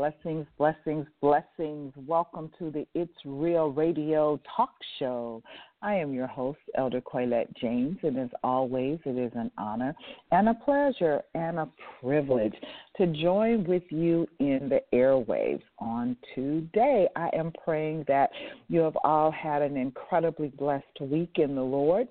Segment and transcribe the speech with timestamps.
[0.00, 1.92] Blessings, blessings, blessings.
[2.06, 5.42] Welcome to the It's Real Radio Talk Show.
[5.82, 9.94] I am your host, Elder Quaylette James, and as always, it is an honor
[10.32, 11.68] and a pleasure and a
[12.00, 12.54] privilege
[12.96, 17.06] to join with you in the airwaves on today.
[17.14, 18.30] I am praying that
[18.68, 22.08] you have all had an incredibly blessed week in the Lord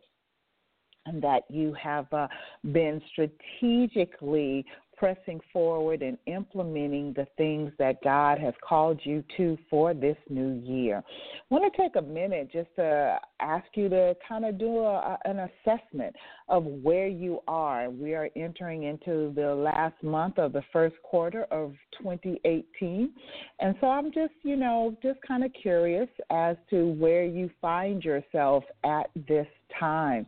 [1.09, 2.27] and that you have uh,
[2.71, 4.63] been strategically
[4.99, 10.61] pressing forward and implementing the things that God has called you to for this new
[10.65, 10.97] year.
[10.97, 15.17] I want to take a minute just to ask you to kind of do a,
[15.23, 16.13] an assessment
[16.49, 17.89] of where you are.
[17.89, 23.09] We are entering into the last month of the first quarter of 2018.
[23.61, 28.03] And so I'm just, you know, just kind of curious as to where you find
[28.03, 29.47] yourself at this
[29.79, 30.25] time.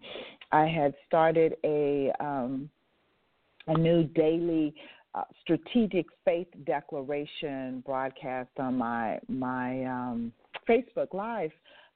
[0.54, 2.70] I had started a um,
[3.72, 4.74] a new daily
[5.14, 10.32] uh, strategic faith declaration broadcast on my my um,
[10.68, 11.52] Facebook Live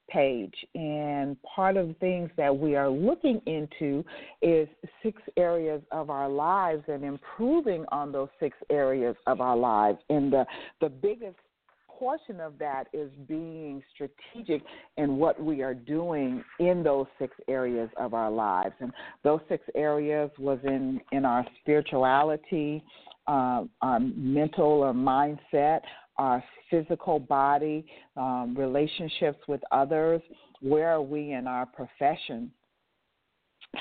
[0.08, 4.04] page, and part of the things that we are looking into
[4.40, 4.68] is
[5.02, 9.98] six areas of our lives and improving on those six areas of our lives.
[10.08, 10.44] And the
[10.80, 11.36] the biggest
[11.98, 14.62] portion of that is being strategic
[14.96, 18.74] in what we are doing in those six areas of our lives.
[18.80, 18.92] And
[19.24, 22.82] those six areas was in, in our spirituality,
[23.26, 25.80] uh, our mental or mindset,
[26.18, 27.84] our physical body,
[28.16, 30.22] um, relationships with others,
[30.60, 32.50] where are we in our profession,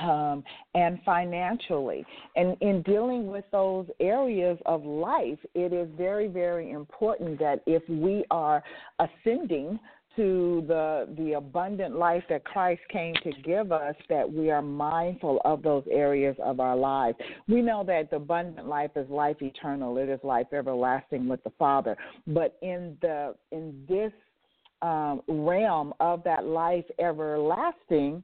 [0.01, 2.05] um, and financially.
[2.35, 7.83] And in dealing with those areas of life, it is very, very important that if
[7.89, 8.63] we are
[8.99, 9.79] ascending
[10.15, 15.41] to the the abundant life that Christ came to give us that we are mindful
[15.43, 17.17] of those areas of our lives.
[17.47, 19.97] We know that the abundant life is life eternal.
[19.97, 21.97] It is life everlasting with the Father.
[22.27, 24.13] But in the in this
[24.81, 28.23] um, realm of that life everlasting,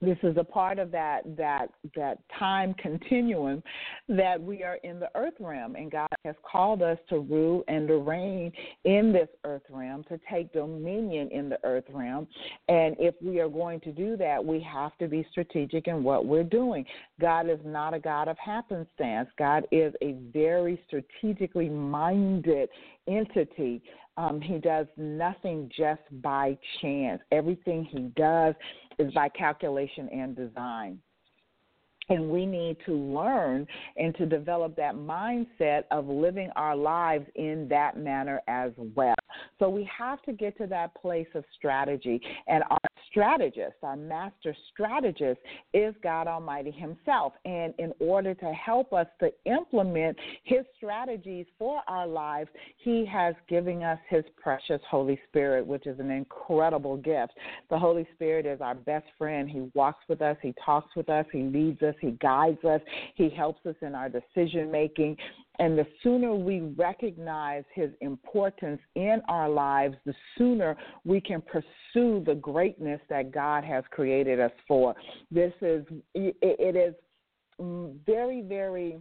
[0.00, 3.62] this is a part of that that that time continuum
[4.08, 5.74] that we are in the earth realm.
[5.74, 8.52] And God has called us to rule and to reign
[8.84, 12.28] in this earth realm to take dominion in the earth realm.
[12.68, 16.26] And if we are going to do that we have to be strategic in what
[16.26, 16.84] we're doing.
[17.20, 19.28] God is not a God of happenstance.
[19.38, 22.68] God is a very strategically minded
[23.08, 23.82] entity
[24.18, 27.22] um, he does nothing just by chance.
[27.30, 28.54] Everything he does
[28.98, 30.98] is by calculation and design.
[32.08, 37.66] And we need to learn and to develop that mindset of living our lives in
[37.68, 39.14] that manner as well.
[39.58, 42.20] So we have to get to that place of strategy.
[42.46, 42.78] And our
[43.10, 45.40] strategist, our master strategist,
[45.74, 47.32] is God Almighty Himself.
[47.44, 52.48] And in order to help us to implement His strategies for our lives,
[52.78, 57.32] He has given us His precious Holy Spirit, which is an incredible gift.
[57.70, 59.48] The Holy Spirit is our best friend.
[59.48, 62.80] He walks with us, He talks with us, He leads us, He guides us,
[63.14, 65.16] He helps us in our decision making.
[65.58, 72.22] And the sooner we recognize his importance in our lives, the sooner we can pursue
[72.24, 74.94] the greatness that God has created us for.
[75.32, 75.84] This is,
[76.14, 76.94] it is
[78.06, 78.98] very, very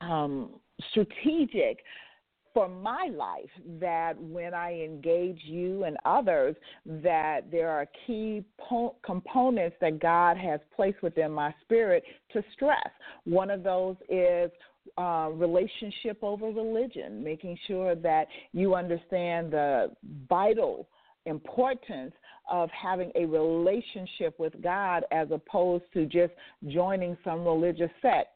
[0.00, 0.50] um,
[0.90, 1.82] strategic
[2.56, 6.56] for my life that when I engage you and others,
[6.86, 12.88] that there are key po- components that God has placed within my spirit to stress.
[13.24, 14.50] One of those is
[14.96, 19.90] uh, relationship over religion, making sure that you understand the
[20.26, 20.88] vital
[21.26, 22.14] importance
[22.50, 26.32] of having a relationship with God as opposed to just
[26.68, 28.28] joining some religious sect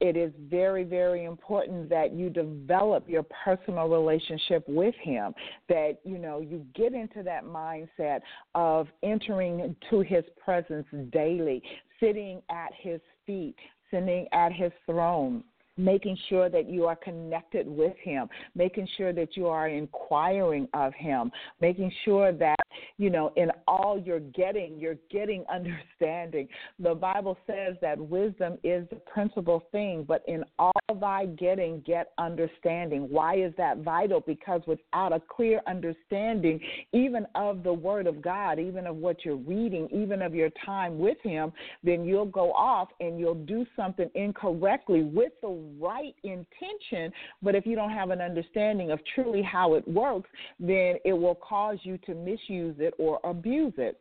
[0.00, 5.34] it is very, very important that you develop your personal relationship with Him,
[5.68, 8.20] that, you know, you get into that mindset
[8.54, 11.62] of entering to His presence daily,
[12.00, 13.56] sitting at His feet,
[13.90, 15.44] sitting at His throne
[15.80, 20.92] making sure that you are connected with him, making sure that you are inquiring of
[20.94, 21.30] him,
[21.60, 22.58] making sure that,
[22.98, 26.48] you know, in all you're getting, you're getting understanding.
[26.78, 32.12] The Bible says that wisdom is the principal thing, but in all thy getting, get
[32.18, 33.08] understanding.
[33.10, 34.20] Why is that vital?
[34.20, 36.60] Because without a clear understanding,
[36.92, 40.98] even of the Word of God, even of what you're reading, even of your time
[40.98, 41.52] with Him,
[41.82, 47.12] then you'll go off and you'll do something incorrectly with the right intention,
[47.42, 50.28] but if you don't have an understanding of truly how it works,
[50.58, 54.00] then it will cause you to misuse it or abuse it.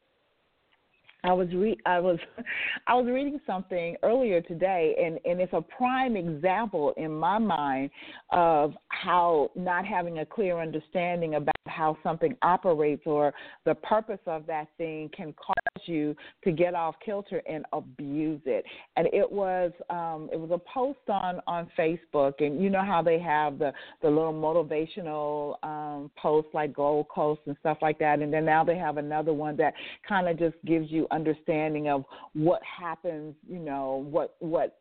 [1.23, 2.17] I was re- I was
[2.87, 7.89] I was reading something earlier today and, and it's a prime example in my mind
[8.31, 13.33] of how not having a clear understanding about how something operates or
[13.65, 18.65] the purpose of that thing can cause you to get off kilter and abuse it.
[18.95, 23.01] And it was um, it was a post on on Facebook, and you know how
[23.01, 23.71] they have the
[24.01, 28.77] the little motivational um, posts like Goalcast and stuff like that, and then now they
[28.77, 29.73] have another one that
[30.07, 32.03] kind of just gives you understanding of
[32.33, 34.78] what happens, you know, what what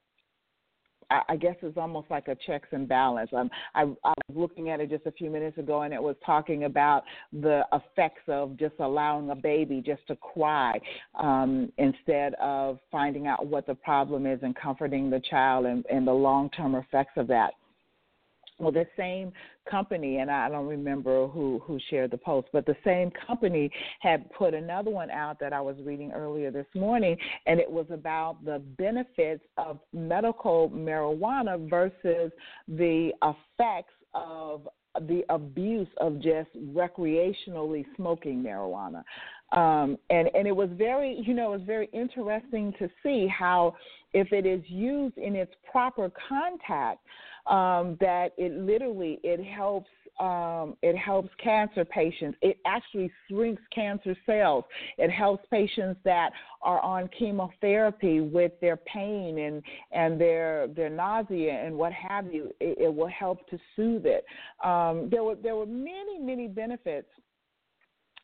[1.10, 3.30] I guess it's almost like a checks and balance.
[3.32, 6.16] Um, I, I was looking at it just a few minutes ago, and it was
[6.24, 10.78] talking about the effects of just allowing a baby just to cry
[11.18, 16.06] um, instead of finding out what the problem is and comforting the child and, and
[16.06, 17.54] the long term effects of that
[18.58, 19.32] well, the same
[19.70, 23.70] company, and I don't remember who who shared the post, but the same company
[24.00, 27.16] had put another one out that I was reading earlier this morning,
[27.46, 32.32] and it was about the benefits of medical marijuana versus
[32.66, 34.68] the effects of
[35.02, 39.04] the abuse of just recreationally smoking marijuana.
[39.52, 43.76] Um, and and it was very you know it was very interesting to see how
[44.12, 47.00] if it is used in its proper contact
[47.48, 49.90] um, that it literally it helps
[50.20, 52.36] um, it helps cancer patients.
[52.42, 54.64] It actually shrinks cancer cells.
[54.96, 56.30] It helps patients that
[56.62, 59.62] are on chemotherapy with their pain and
[59.92, 62.52] and their their nausea and what have you.
[62.60, 64.24] It, it will help to soothe it.
[64.64, 67.08] Um, there were there were many many benefits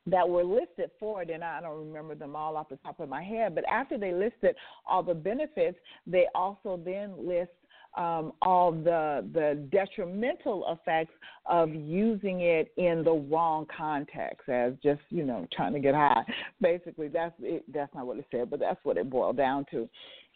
[0.07, 3.09] that were listed for it, and I don't remember them all off the top of
[3.09, 3.55] my head.
[3.55, 4.55] But after they listed
[4.87, 7.53] all the benefits, they also then list
[7.97, 11.13] um, all the the detrimental effects
[11.47, 16.23] of using it in the wrong context, as just you know trying to get high.
[16.61, 19.89] Basically, that's it, that's not what it said, but that's what it boiled down to.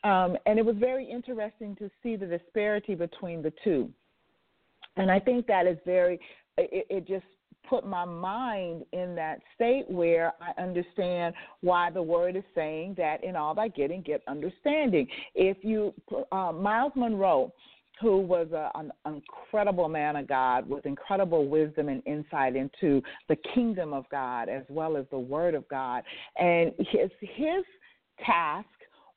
[0.05, 3.91] Um, and it was very interesting to see the disparity between the two.
[4.97, 6.21] And I think that is very,
[6.57, 7.25] it, it just
[7.69, 13.23] put my mind in that state where I understand why the word is saying that
[13.23, 15.07] in all thy getting, get understanding.
[15.35, 15.93] If you,
[16.33, 17.53] uh, Myles Munroe,
[18.01, 23.37] who was a, an incredible man of God with incredible wisdom and insight into the
[23.55, 26.03] kingdom of God as well as the Word of God.
[26.39, 27.65] And his his
[28.25, 28.69] task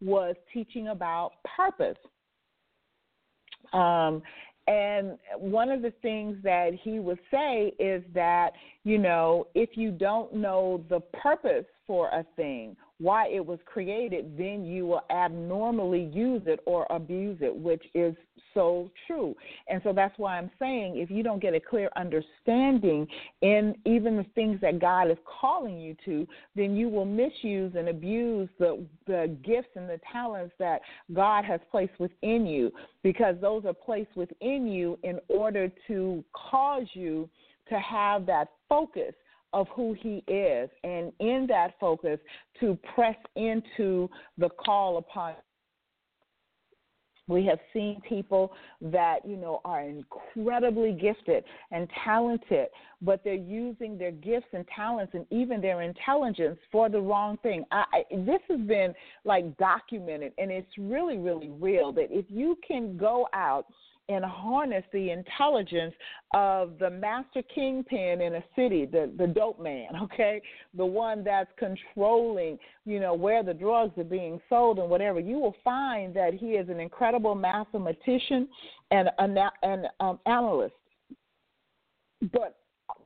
[0.02, 1.98] was teaching about purpose.
[3.74, 4.22] Um,
[4.68, 8.52] and one of the things that he would say is that,
[8.84, 14.38] you know, if you don't know the purpose for a thing why it was created,
[14.38, 18.16] then you will abnormally use it or abuse it, which is
[18.54, 19.34] so true.
[19.68, 23.08] And so that's why I'm saying if you don't get a clear understanding
[23.42, 27.90] in even the things that God is calling you to, then you will misuse and
[27.90, 32.72] abuse the, the gifts and the talents that God has placed within you
[33.02, 37.28] because those are placed within you in order to cause you
[37.72, 39.14] to have that focus
[39.54, 42.20] of who he is and in that focus
[42.60, 45.34] to press into the call upon.
[47.28, 48.52] We have seen people
[48.82, 52.68] that you know are incredibly gifted and talented
[53.02, 57.64] but they're using their gifts and talents and even their intelligence for the wrong thing.
[57.72, 62.58] I, I, this has been like documented and it's really really real that if you
[62.68, 63.66] can go out
[64.14, 65.94] and harness the intelligence
[66.34, 70.42] of the master kingpin in a city, the, the dope man, okay?
[70.76, 75.20] The one that's controlling, you know, where the drugs are being sold and whatever.
[75.20, 78.48] You will find that he is an incredible mathematician
[78.92, 80.76] and an, um, analyst.
[82.32, 82.58] But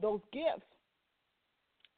[0.02, 0.66] those gifts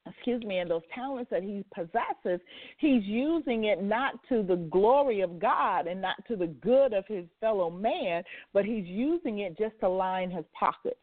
[0.09, 2.39] excuse me, and those talents that he possesses,
[2.77, 7.05] he's using it not to the glory of God and not to the good of
[7.07, 8.23] his fellow man,
[8.53, 10.99] but he's using it just to line his pockets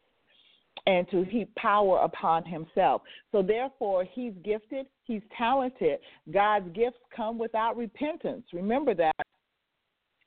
[0.87, 3.01] and to heap power upon himself.
[3.31, 5.99] So therefore, he's gifted, he's talented.
[6.31, 8.43] God's gifts come without repentance.
[8.53, 9.15] Remember that.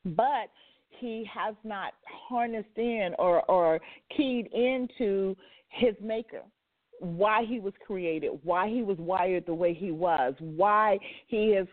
[0.05, 0.51] But
[0.89, 1.93] he has not
[2.29, 3.81] harnessed in or, or
[4.17, 5.37] keyed into
[5.69, 6.43] his maker
[7.01, 11.67] why he was created, why he was wired the way he was, why he is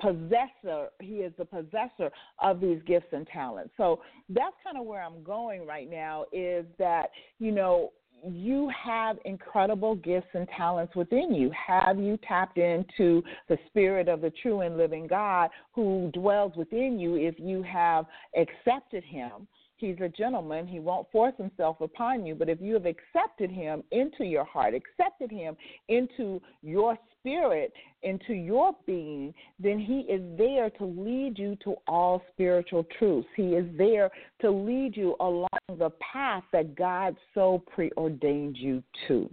[0.00, 5.02] possessor he is the possessor of these gifts and talents so that's kind of where
[5.02, 7.10] i'm going right now is that
[7.40, 7.90] you know
[8.24, 11.50] you have incredible gifts and talents within you.
[11.66, 16.98] Have you tapped into the spirit of the true and living God who dwells within
[16.98, 18.06] you if you have
[18.36, 19.46] accepted him?
[19.80, 20.66] He's a gentleman.
[20.66, 22.34] He won't force himself upon you.
[22.34, 25.56] But if you have accepted him into your heart, accepted him
[25.88, 27.72] into your spirit,
[28.02, 33.28] into your being, then he is there to lead you to all spiritual truths.
[33.36, 34.10] He is there
[34.42, 39.30] to lead you along the path that God so preordained you to.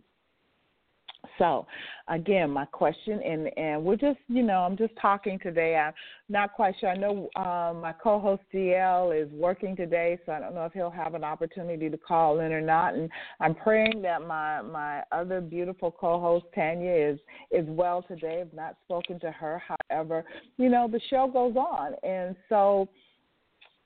[1.38, 1.68] So,
[2.08, 5.76] again, my question, and and we're just, you know, I'm just talking today.
[5.76, 5.94] I'm
[6.30, 6.90] not quite sure.
[6.90, 10.90] I know um, my co-host DL is working today, so I don't know if he'll
[10.90, 12.96] have an opportunity to call in or not.
[12.96, 17.20] And I'm praying that my my other beautiful co-host Tanya is
[17.52, 18.42] is well today.
[18.42, 19.62] I've not spoken to her.
[19.90, 20.26] However,
[20.58, 22.90] you know, the show goes on, and so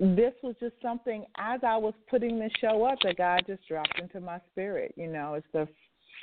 [0.02, 4.00] this was just something as I was putting the show up that God just dropped
[4.02, 4.96] into my spirit.
[4.98, 5.68] You know, it's the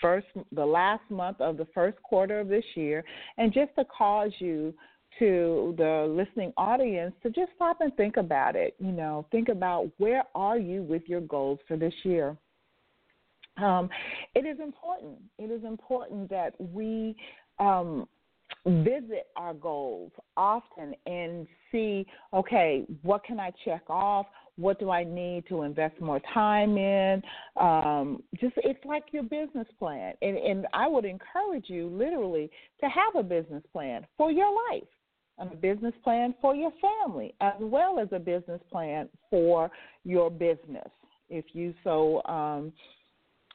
[0.00, 3.05] first the last month of the first quarter of this year.
[3.37, 4.75] And just to cause you
[5.19, 9.90] to the listening audience to just stop and think about it you know think about
[9.97, 12.37] where are you with your goals for this year?
[13.57, 13.88] Um,
[14.35, 17.17] it is important it is important that we
[17.59, 18.07] um,
[18.67, 24.26] visit our goals often and see okay what can i check off
[24.59, 27.23] what do I need to invest more time in?
[27.57, 32.50] Um, just it's like your business plan, and and I would encourage you literally
[32.81, 34.88] to have a business plan for your life,
[35.38, 39.71] a business plan for your family, as well as a business plan for
[40.05, 40.91] your business,
[41.31, 42.23] if you so.
[42.25, 42.73] Um,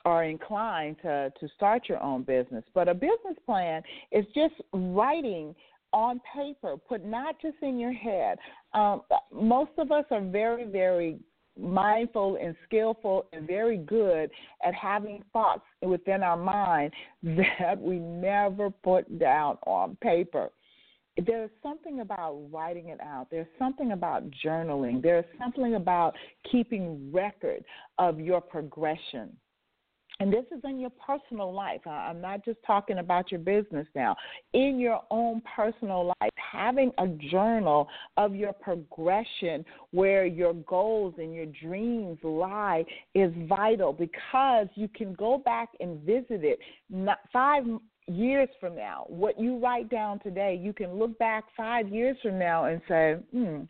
[0.05, 2.65] are inclined to, to start your own business.
[2.73, 3.81] But a business plan
[4.11, 5.55] is just writing
[5.93, 8.37] on paper, put not just in your head.
[8.73, 9.01] Um,
[9.31, 11.19] most of us are very, very
[11.57, 14.29] mindful and skillful and very good
[14.65, 16.91] at having thoughts within our mind
[17.23, 20.49] that we never put down on paper.
[21.27, 23.27] There's something about writing it out.
[23.29, 24.99] There's something about journaling.
[24.99, 26.15] There's something about
[26.51, 27.63] keeping record
[27.99, 29.37] of your progression
[30.19, 31.85] and this is in your personal life.
[31.87, 34.15] I'm not just talking about your business now.
[34.53, 41.33] In your own personal life, having a journal of your progression where your goals and
[41.33, 47.63] your dreams lie is vital because you can go back and visit it not five
[48.07, 49.05] years from now.
[49.07, 53.15] What you write down today, you can look back five years from now and say,
[53.31, 53.61] hmm,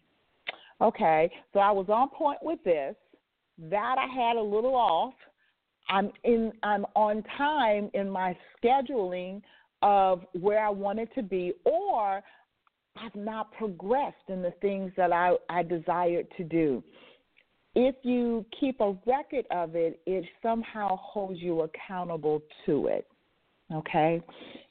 [0.81, 2.95] okay, so I was on point with this.
[3.69, 5.13] That I had a little off
[5.89, 9.41] I'm in I'm on time in my scheduling
[9.81, 12.23] of where I wanted to be or
[12.95, 16.83] I've not progressed in the things that I, I desired to do.
[17.75, 23.07] If you keep a record of it, it somehow holds you accountable to it.
[23.73, 24.21] Okay?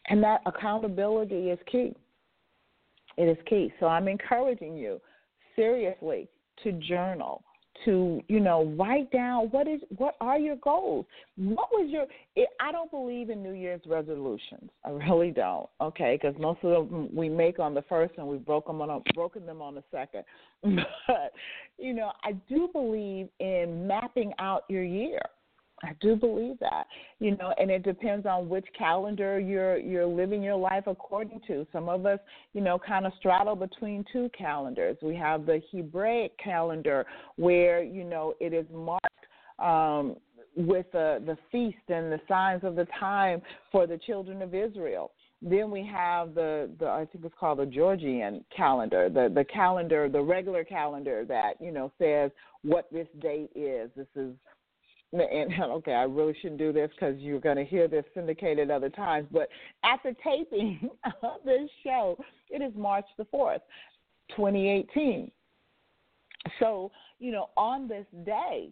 [0.08, 1.96] And that accountability is key.
[3.16, 3.72] It is key.
[3.80, 5.00] So I'm encouraging you
[5.56, 6.28] seriously
[6.62, 7.42] to journal
[7.84, 11.06] to you know write down what is what are your goals?
[11.36, 12.06] What was your
[12.60, 14.70] i don't believe in new year's resolutions.
[14.84, 16.18] I really don't okay?
[16.20, 19.12] Because most of them we make on the first and we've broken them on a,
[19.14, 20.24] broken them on the second.
[21.06, 21.32] But
[21.78, 25.20] you know i do believe in mapping out your year
[25.82, 26.86] I do believe that,
[27.18, 31.66] you know, and it depends on which calendar you're you're living your life according to.
[31.72, 32.20] Some of us,
[32.52, 34.96] you know, kind of straddle between two calendars.
[35.02, 37.04] We have the Hebraic calendar
[37.36, 39.06] where you know it is marked
[39.58, 40.16] um,
[40.56, 45.10] with the the feast and the signs of the time for the children of Israel.
[45.44, 50.08] Then we have the, the I think it's called the Georgian calendar, the the calendar,
[50.08, 52.30] the regular calendar that you know says
[52.62, 53.90] what this date is.
[53.96, 54.32] This is
[55.12, 58.90] and okay, I really shouldn't do this because you're going to hear this syndicated other
[58.90, 59.28] times.
[59.30, 59.48] But
[59.84, 60.88] at the taping
[61.22, 62.16] of this show,
[62.50, 63.60] it is March the 4th,
[64.30, 65.30] 2018.
[66.58, 68.70] So, you know, on this day,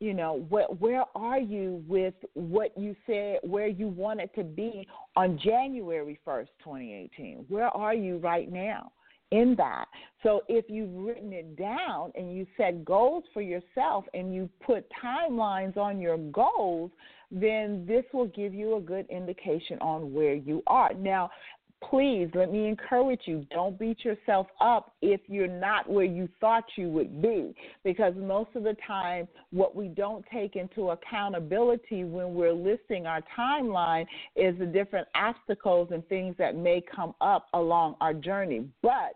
[0.00, 4.86] you know where where are you with what you said where you wanted to be
[5.16, 8.92] on January 1st 2018 where are you right now
[9.30, 9.86] in that.
[10.22, 14.86] So if you've written it down and you set goals for yourself and you put
[15.02, 16.90] timelines on your goals
[17.30, 20.94] then this will give you a good indication on where you are.
[20.94, 21.30] Now
[21.88, 26.64] please let me encourage you don't beat yourself up if you're not where you thought
[26.76, 27.54] you would be.
[27.84, 33.22] Because most of the time what we don't take into accountability when we're listing our
[33.36, 34.06] timeline
[34.36, 38.66] is the different obstacles and things that may come up along our journey.
[38.82, 39.14] But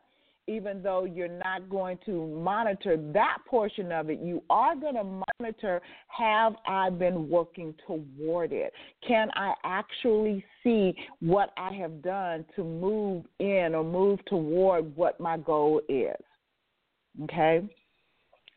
[0.49, 5.23] even though you're not going to monitor that portion of it, you are going to
[5.39, 8.73] monitor have I been working toward it?
[9.07, 15.21] Can I actually see what I have done to move in or move toward what
[15.21, 16.17] my goal is?
[17.25, 17.63] Okay?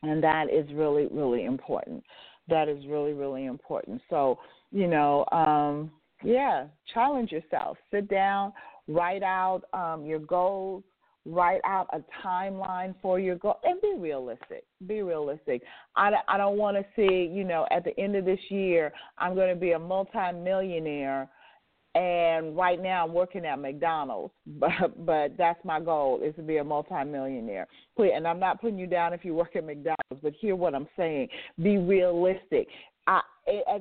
[0.02, 2.02] And that is really, really important.
[2.48, 4.00] That is really, really important.
[4.10, 4.38] So,
[4.72, 5.90] you know, um,
[6.24, 7.76] yeah, challenge yourself.
[7.90, 8.52] Sit down,
[8.88, 10.84] write out um, your goals
[11.26, 15.62] write out a timeline for your goal and be realistic be realistic.
[15.96, 19.34] I, I don't want to see you know at the end of this year i'm
[19.34, 21.28] going to be a multimillionaire
[21.94, 26.58] and right now i'm working at mcdonald's but but that's my goal is to be
[26.58, 27.66] a multimillionaire.
[27.98, 30.88] And i'm not putting you down if you work at mcdonald's but hear what i'm
[30.96, 31.28] saying.
[31.60, 32.68] Be realistic
[33.06, 33.20] I,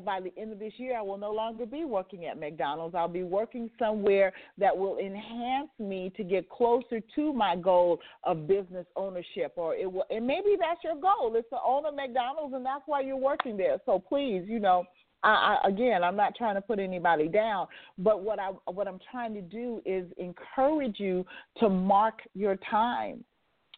[0.05, 2.93] by the end of this year, I will no longer be working at McDonald's.
[2.93, 8.47] I'll be working somewhere that will enhance me to get closer to my goal of
[8.47, 9.53] business ownership.
[9.55, 11.33] Or it will, and maybe that's your goal.
[11.35, 13.77] It's to own a McDonald's, and that's why you're working there.
[13.85, 14.83] So please, you know,
[15.23, 17.67] I, I, again, I'm not trying to put anybody down,
[17.97, 21.25] but what I what I'm trying to do is encourage you
[21.57, 23.23] to mark your time.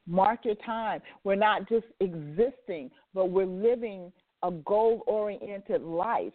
[0.05, 1.01] Mark your time.
[1.23, 4.11] We're not just existing, but we're living
[4.43, 6.33] a goal oriented life,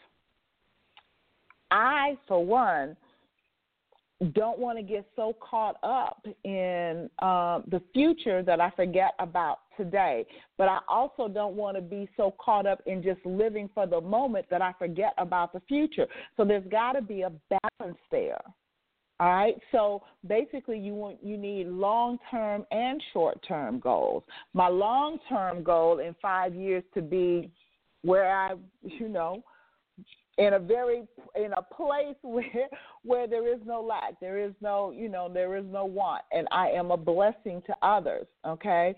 [1.70, 2.96] I, for one,
[4.30, 9.60] don't want to get so caught up in um, the future that I forget about
[9.76, 10.24] today.
[10.58, 14.00] But I also don't want to be so caught up in just living for the
[14.00, 16.06] moment that I forget about the future.
[16.36, 18.40] So there's got to be a balance there.
[19.18, 19.56] All right.
[19.70, 24.24] So basically, you want you need long term and short term goals.
[24.52, 27.50] My long term goal in five years to be
[28.02, 29.42] where I, you know,
[30.38, 31.02] in a very
[31.36, 32.68] in a place where
[33.02, 36.46] where there is no lack, there is no, you know, there is no want, and
[36.50, 38.26] I am a blessing to others.
[38.46, 38.94] Okay.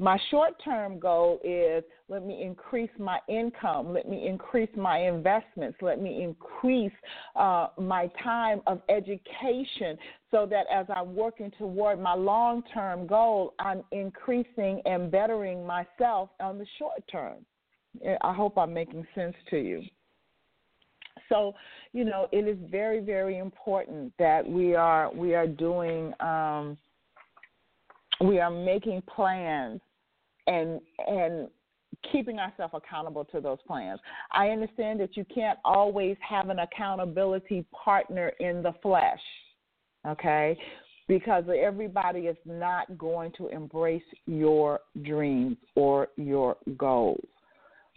[0.00, 5.76] My short term goal is let me increase my income, let me increase my investments,
[5.82, 6.92] let me increase
[7.34, 9.98] uh, my time of education
[10.30, 16.30] so that as I'm working toward my long term goal, I'm increasing and bettering myself
[16.38, 17.44] on the short term.
[18.22, 19.82] I hope I'm making sense to you.
[21.28, 21.54] So,
[21.92, 26.76] you know, it is very, very important that we are we are doing um,
[28.20, 29.80] we are making plans
[30.46, 31.48] and and
[32.12, 34.00] keeping ourselves accountable to those plans.
[34.32, 39.20] I understand that you can't always have an accountability partner in the flesh,
[40.06, 40.56] okay?
[41.08, 47.26] Because everybody is not going to embrace your dreams or your goals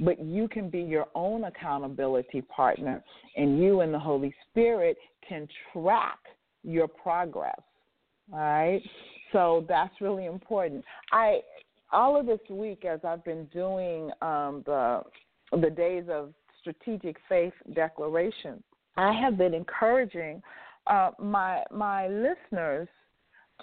[0.02, 3.04] but you can be your own accountability partner,
[3.38, 6.20] and you and the Holy Spirit can track
[6.64, 7.60] your progress.
[8.34, 8.82] All right,
[9.32, 10.84] so that's really important.
[11.12, 11.42] I
[11.92, 15.02] all of this week, as I've been doing um, the
[15.52, 18.64] the days of strategic faith declaration,
[18.98, 20.42] I have been encouraging
[20.88, 22.88] uh, my my listeners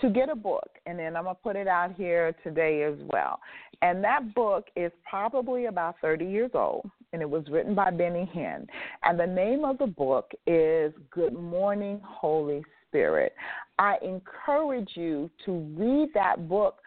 [0.01, 3.41] to get a book, and then I'm gonna put it out here today as well.
[3.83, 8.31] And that book is probably about 30 years old, and it was written by Benny
[8.35, 8.67] Hinn.
[9.03, 13.35] And the name of the book is Good Morning, Holy Spirit.
[13.79, 16.79] I encourage you to read that book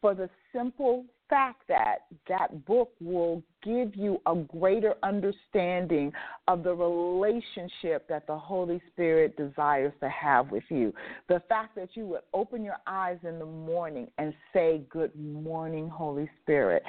[0.00, 6.12] for the simple fact that that book will give you a greater understanding
[6.46, 10.92] of the relationship that the Holy Spirit desires to have with you.
[11.28, 15.88] The fact that you would open your eyes in the morning and say, Good morning,
[15.88, 16.82] Holy Spirit.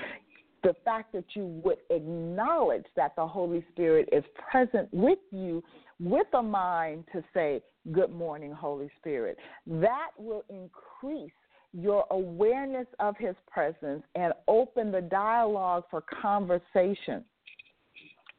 [0.63, 5.63] The fact that you would acknowledge that the Holy Spirit is present with you
[5.99, 9.37] with a mind to say, Good morning, Holy Spirit.
[9.65, 11.31] That will increase
[11.73, 17.23] your awareness of his presence and open the dialogue for conversation.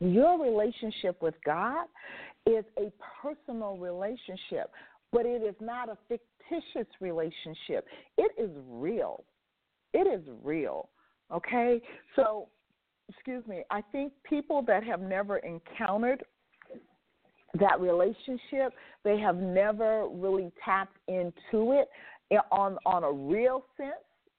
[0.00, 1.86] Your relationship with God
[2.46, 2.90] is a
[3.22, 4.70] personal relationship,
[5.12, 7.86] but it is not a fictitious relationship.
[8.16, 9.24] It is real.
[9.92, 10.88] It is real.
[11.32, 11.80] Okay?
[12.16, 12.48] So
[13.10, 16.24] excuse me, I think people that have never encountered
[17.58, 18.72] that relationship,
[19.04, 21.88] they have never really tapped into it
[22.50, 23.92] on on a real sense,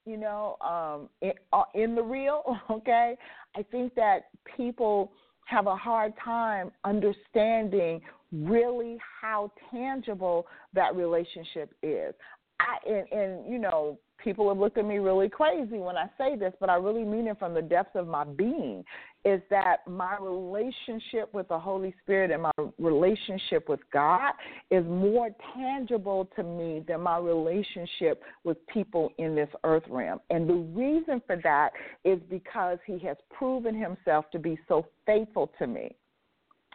[0.05, 2.43] you know, um, in, uh, in the real.
[2.69, 3.15] Okay,
[3.55, 5.11] I think that people
[5.45, 8.01] have a hard time understanding
[8.31, 12.13] really how tangible that relationship is.
[12.59, 16.35] I and, and you know, people have looked at me really crazy when I say
[16.35, 18.83] this, but I really mean it from the depths of my being.
[19.23, 24.33] Is that my relationship with the Holy Spirit and my relationship with God
[24.71, 30.19] is more tangible to me than my relationship with people in this earth realm.
[30.29, 31.69] And the reason for that
[32.03, 35.95] is because He has proven Himself to be so faithful to me.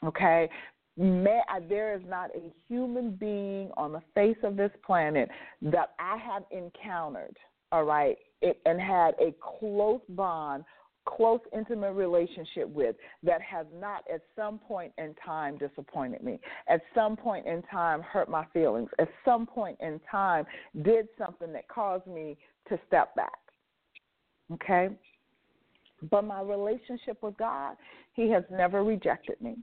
[0.05, 0.49] Okay,
[0.97, 5.29] There is not a human being on the face of this planet
[5.63, 7.37] that I have encountered,
[7.73, 10.65] all right, and had a close bond,
[11.05, 16.81] close, intimate relationship with that has not at some point in time disappointed me, at
[16.95, 20.45] some point in time hurt my feelings, at some point in time
[20.83, 22.37] did something that caused me
[22.69, 23.39] to step back.
[24.53, 24.89] Okay?
[26.11, 27.77] But my relationship with God,
[28.15, 29.57] He has never rejected me.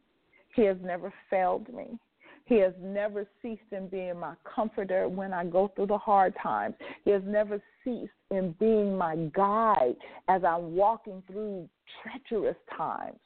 [0.55, 1.97] He has never failed me.
[2.45, 6.75] He has never ceased in being my comforter when I go through the hard times.
[7.05, 9.95] He has never ceased in being my guide
[10.27, 11.69] as I'm walking through
[12.01, 13.17] treacherous times.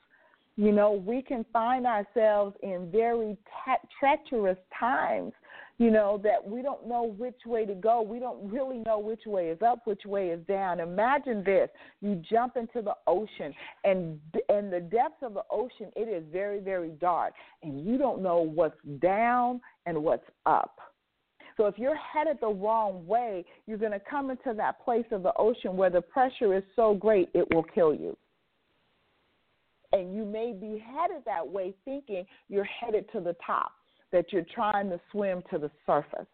[0.56, 5.34] You know, we can find ourselves in very te- treacherous times
[5.80, 8.02] you know, that we don't know which way to go.
[8.02, 10.80] We don't really know which way is up, which way is down.
[10.80, 11.70] Imagine this:
[12.02, 16.60] you jump into the ocean, and in the depths of the ocean, it is very,
[16.60, 20.80] very dark, and you don't know what's down and what's up.
[21.58, 25.24] So if you're headed the wrong way, you're going to come into that place of
[25.24, 28.16] the ocean where the pressure is so great it will kill you.
[29.92, 33.72] And you may be headed that way thinking you're headed to the top
[34.12, 36.28] that you're trying to swim to the surface.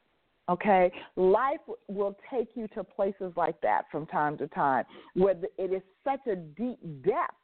[0.50, 4.84] Okay, life will take you to places like that from time to time,
[5.14, 7.36] where it is such a deep depth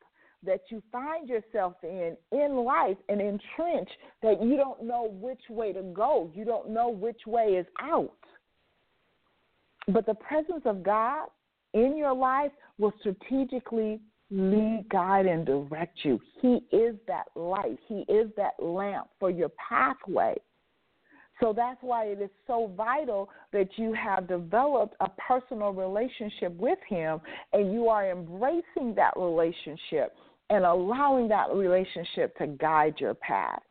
[0.43, 5.71] that you find yourself in in life and entrenched that you don't know which way
[5.71, 6.29] to go.
[6.33, 8.11] You don't know which way is out.
[9.87, 11.27] But the presence of God
[11.73, 13.99] in your life will strategically
[14.31, 16.19] lead, guide, and direct you.
[16.41, 20.35] He is that light, He is that lamp for your pathway.
[21.39, 26.79] So that's why it is so vital that you have developed a personal relationship with
[26.87, 27.21] Him
[27.53, 30.15] and you are embracing that relationship
[30.49, 33.61] and allowing that relationship to guide your path.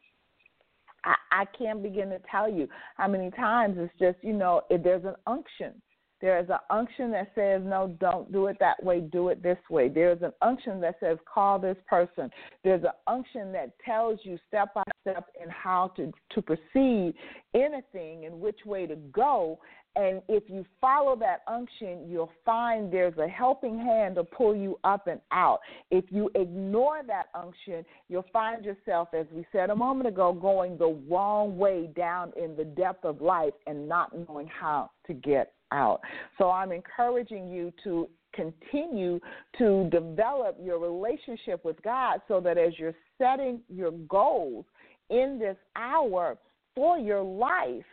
[1.05, 4.83] I, I can't begin to tell you how many times it's just, you know, if
[4.83, 5.75] there's an unction
[6.21, 9.59] there is an unction that says, no, don't do it that way, do it this
[9.71, 9.89] way.
[9.89, 12.31] There's an unction that says, call this person.
[12.65, 17.15] There's an unction that tells you step by step in how to, to proceed
[17.55, 19.61] anything and which way to go.
[19.97, 24.79] And if you follow that unction, you'll find there's a helping hand to pull you
[24.85, 25.61] up and out.
[25.91, 30.79] If you ignore that unction, you'll find yourself, as we said a moment ago, going
[30.79, 35.55] the wrong way down in the depth of life and not knowing how to get
[35.73, 36.01] out.
[36.39, 39.21] So I'm encouraging you to continue
[39.59, 44.65] to develop your relationship with God so that as you're setting your goals
[45.11, 46.39] in this hour
[46.75, 47.85] for your life,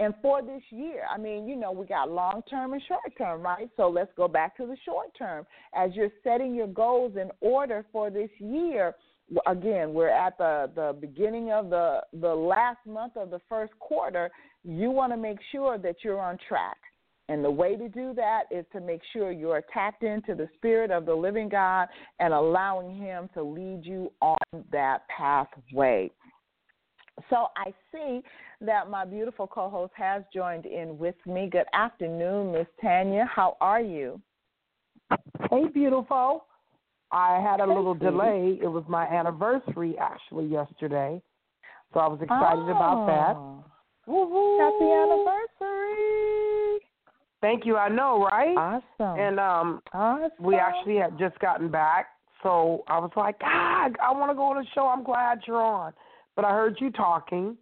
[0.00, 3.42] and for this year, I mean, you know, we got long term and short term,
[3.42, 3.68] right?
[3.76, 5.44] So let's go back to the short term.
[5.74, 8.94] As you're setting your goals in order for this year,
[9.46, 14.30] again, we're at the, the beginning of the, the last month of the first quarter.
[14.64, 16.78] You want to make sure that you're on track.
[17.30, 20.90] And the way to do that is to make sure you're tapped into the Spirit
[20.90, 21.86] of the living God
[22.18, 24.36] and allowing Him to lead you on
[24.72, 26.10] that pathway.
[27.28, 28.20] So I see
[28.60, 31.48] that my beautiful co host has joined in with me.
[31.52, 33.30] Good afternoon, Miss Tanya.
[33.32, 34.20] How are you?
[35.50, 36.46] Hey, beautiful.
[37.12, 38.10] I had a Hey, little sweetie.
[38.10, 38.58] delay.
[38.60, 41.22] It was my anniversary actually yesterday.
[41.94, 43.36] So I was excited about that.
[43.36, 43.64] Oh.
[44.08, 44.58] Woo-hoo.
[44.58, 46.29] Happy anniversary.
[47.40, 47.76] Thank you.
[47.76, 48.56] I know, right?
[48.56, 49.18] Awesome.
[49.18, 50.30] And um awesome.
[50.40, 52.08] we actually had just gotten back.
[52.42, 54.86] So I was like, God, I want to go on a show.
[54.86, 55.92] I'm glad you're on.
[56.36, 57.56] But I heard you talking,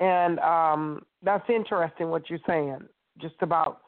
[0.00, 2.80] and um that's interesting what you're saying,
[3.20, 3.82] just about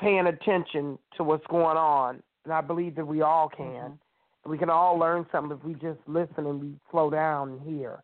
[0.00, 2.22] paying attention to what's going on.
[2.44, 3.66] And I believe that we all can.
[3.66, 3.98] Mhm.
[4.46, 8.02] We can all learn something if we just listen and we slow down and hear.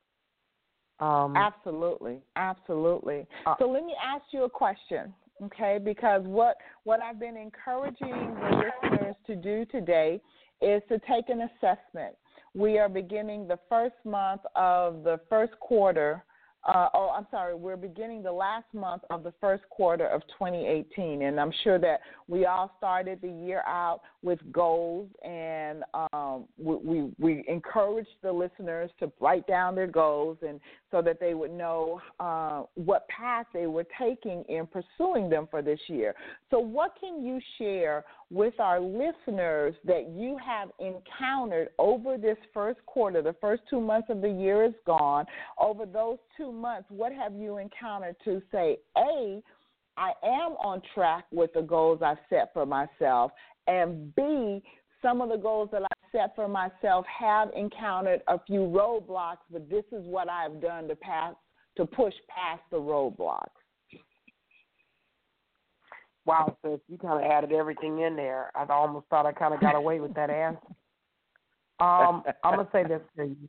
[1.01, 3.27] Um, Absolutely, absolutely.
[3.47, 5.79] Uh, so let me ask you a question, okay?
[5.83, 10.21] Because what what I've been encouraging the listeners to do today
[10.63, 12.15] is to take an assessment.
[12.55, 16.25] we are beginning the first month of the first quarter.
[16.67, 21.23] Uh, oh, I'm sorry, we're beginning the last month of the first quarter of 2018.
[21.23, 26.77] And I'm sure that we all started the year out with goals, and um, we,
[26.77, 30.59] we, we encouraged the listeners to write down their goals and
[30.91, 35.61] so that they would know uh, what path they were taking in pursuing them for
[35.61, 36.15] this year.
[36.51, 42.79] So, what can you share with our listeners that you have encountered over this first
[42.87, 43.21] quarter?
[43.21, 45.27] The first two months of the year is gone.
[45.61, 49.43] Over those two months, what have you encountered to say, A,
[49.97, 53.33] I am on track with the goals I set for myself,
[53.67, 54.63] and B,
[55.03, 59.69] some of the goals that I set for myself have encountered a few roadblocks, but
[59.69, 61.35] this is what I've done to pass
[61.77, 63.49] to push past the roadblocks.
[66.27, 68.51] Wow, sis, you kind of added everything in there.
[68.55, 70.59] I almost thought I kind of got away with that answer.
[71.81, 73.49] Um, I'm gonna say this to you.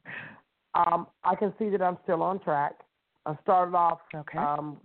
[0.73, 2.73] Um, I can see that I'm still on track.
[3.25, 4.37] I started off Okay.
[4.37, 4.77] um,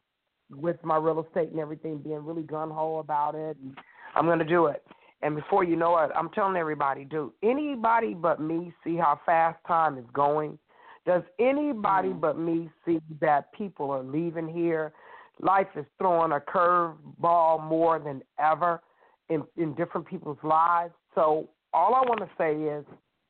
[0.51, 3.57] with my real estate and everything, being really gun ho about it.
[3.63, 3.77] And
[4.15, 4.85] I'm gonna do it.
[5.23, 9.59] And before you know it, I'm telling everybody, do anybody but me see how fast
[9.67, 10.59] time is going?
[11.05, 12.21] Does anybody Mhm.
[12.21, 14.93] but me see that people are leaving here?
[15.41, 18.83] Life is throwing a curve ball more than ever
[19.29, 20.95] in, in different people's lives.
[21.15, 22.85] So all I want to say is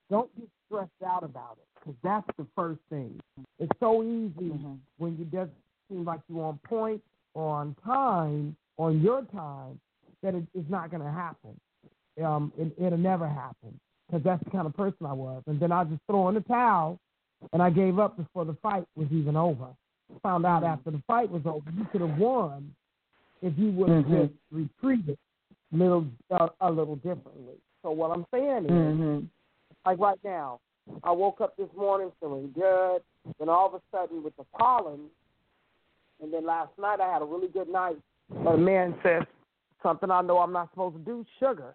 [0.09, 3.21] don't get stressed out about it because that's the first thing.
[3.59, 4.79] It's so easy Mhm.
[4.99, 5.55] when you doesn't
[5.91, 7.03] seem like you're on point
[7.35, 9.79] or on time, on your time,
[10.23, 11.59] that it, it's not going to happen.
[12.25, 15.43] Um, it, it'll never happen because that's the kind of person I was.
[15.47, 16.99] And then I just throw in the towel,
[17.53, 19.69] and I gave up before the fight was even over.
[20.23, 22.75] Found out after the fight was over, you could have won
[23.43, 24.29] if you would have Mhm.
[24.29, 25.19] just retreated
[25.73, 27.55] little uh, a little differently.
[27.83, 29.29] So what I'm saying is, Mhm.
[29.87, 30.61] like right now,
[31.05, 33.03] I woke up this morning feeling good.
[33.39, 35.09] Then all of a sudden, with the pollen,
[36.23, 37.99] and then last night I had a really good night.
[38.29, 39.23] But a man says
[39.83, 41.75] something I know I'm not supposed to do: sugar.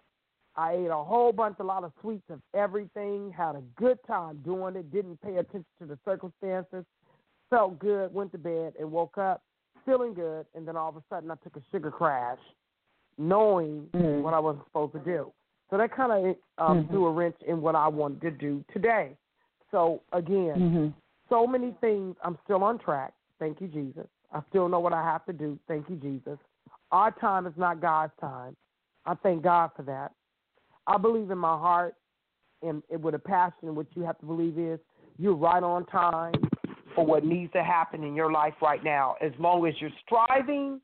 [0.56, 3.30] I ate a whole bunch, a lot of sweets of everything.
[3.30, 4.90] Had a good time doing it.
[4.90, 6.84] Didn't pay attention to the circumstances.
[7.50, 8.12] Felt good.
[8.14, 9.42] Went to bed and woke up
[9.84, 10.46] feeling good.
[10.54, 12.40] And then all of a sudden, I took a sugar crash,
[13.18, 14.22] knowing Mhm.
[14.22, 15.32] what I wasn't supposed to do.
[15.70, 16.88] So that kind of um, Mhm.
[16.88, 19.16] threw a wrench in what I wanted to do today.
[19.70, 20.94] So again, Mhm.
[21.28, 22.16] so many things.
[22.22, 23.14] I'm still on track.
[23.38, 24.08] Thank you, Jesus.
[24.32, 25.58] I still know what I have to do.
[25.68, 26.38] Thank you, Jesus.
[26.92, 28.56] Our time is not God's time.
[29.04, 30.12] I thank God for that.
[30.86, 31.94] I believe in my heart
[32.62, 33.74] and, with a passion.
[33.74, 34.78] What you have to believe is
[35.18, 36.34] you're right on time
[36.94, 39.16] for what needs to happen in your life right now.
[39.20, 40.80] As long as you're striving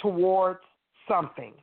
[0.00, 0.60] towards
[1.08, 1.54] something.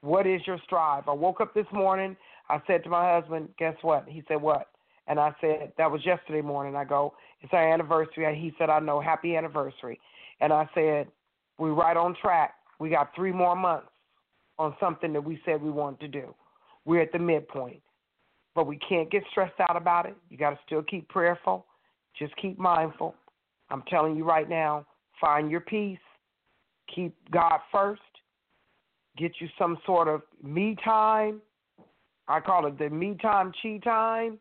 [0.00, 1.08] What is your strive?
[1.08, 2.16] I woke up this morning.
[2.48, 4.68] I said to my husband, "Guess what?" He said, "What?"
[5.06, 8.78] And I said, "That was yesterday morning." I go, "It's our anniversary." He said, "I
[8.78, 9.00] know.
[9.00, 10.00] Happy anniversary."
[10.40, 11.08] And I said,
[11.58, 12.54] "We're right on track.
[12.78, 13.88] We got three more months
[14.58, 16.34] on something that we said we wanted to do.
[16.84, 17.82] We're at the midpoint,
[18.54, 20.16] but we can't get stressed out about it.
[20.30, 21.66] You got to still keep prayerful.
[22.18, 23.14] Just keep mindful.
[23.70, 24.86] I'm telling you right now,
[25.20, 25.98] find your peace.
[26.94, 28.00] Keep God first.
[29.16, 31.40] Get you some sort of me time.
[32.28, 34.38] I call it the me time, chi time,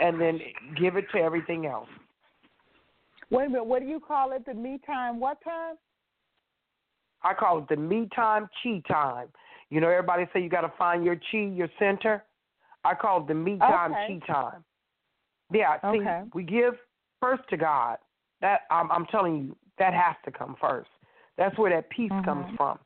[0.00, 0.40] and then
[0.80, 1.88] give it to everything else.
[3.30, 3.66] Wait a minute.
[3.66, 4.44] What do you call it?
[4.46, 5.18] The me time?
[5.20, 5.76] What time?
[7.22, 9.28] I call it the me time, chi time.
[9.70, 12.24] You know, everybody say you got to find your chi, your center.
[12.84, 14.20] I call it the me time, Okay.
[14.26, 14.64] chi time.
[15.52, 16.22] Yeah, see, Okay.
[16.34, 16.74] we give
[17.20, 17.98] first to God.
[18.40, 20.90] That I'm, I'm telling you, that has to come first.
[21.36, 22.56] That's where that peace comes Mhm.
[22.56, 22.78] from.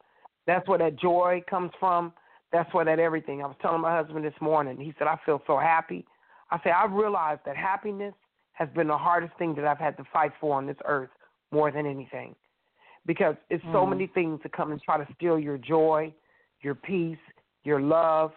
[0.46, 2.12] That's where that joy comes from.
[2.52, 3.42] That's where that everything.
[3.42, 4.78] I was telling my husband this morning.
[4.78, 6.06] He said, "I feel so happy."
[6.50, 8.14] I said, "I realized that happiness
[8.60, 11.08] has been the hardest thing that I've had to fight for on this earth
[11.50, 12.36] more than anything,
[13.06, 13.88] because it's so Mm.
[13.88, 16.14] many things that come and try to steal your joy,
[16.60, 17.18] your peace,
[17.64, 18.32] your love,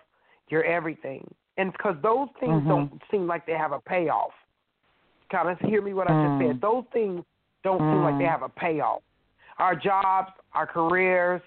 [0.48, 1.24] your everything,
[1.58, 2.68] and because those things Mhm.
[2.68, 4.34] don't seem like they have a payoff.
[5.30, 6.22] Kind of hear me what I Mm.
[6.24, 6.62] just said.
[6.62, 7.26] Those things
[7.64, 8.30] don't seem like they Mm.
[8.30, 9.04] have a payoff.
[9.58, 11.42] Our jobs, our careers,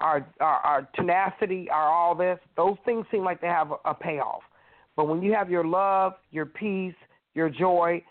[0.00, 3.94] our, our our tenacity, our all this, those things seem like they have a, a
[3.94, 4.42] payoff.
[4.96, 6.94] But when you have your love, your peace,
[7.34, 8.02] your joy,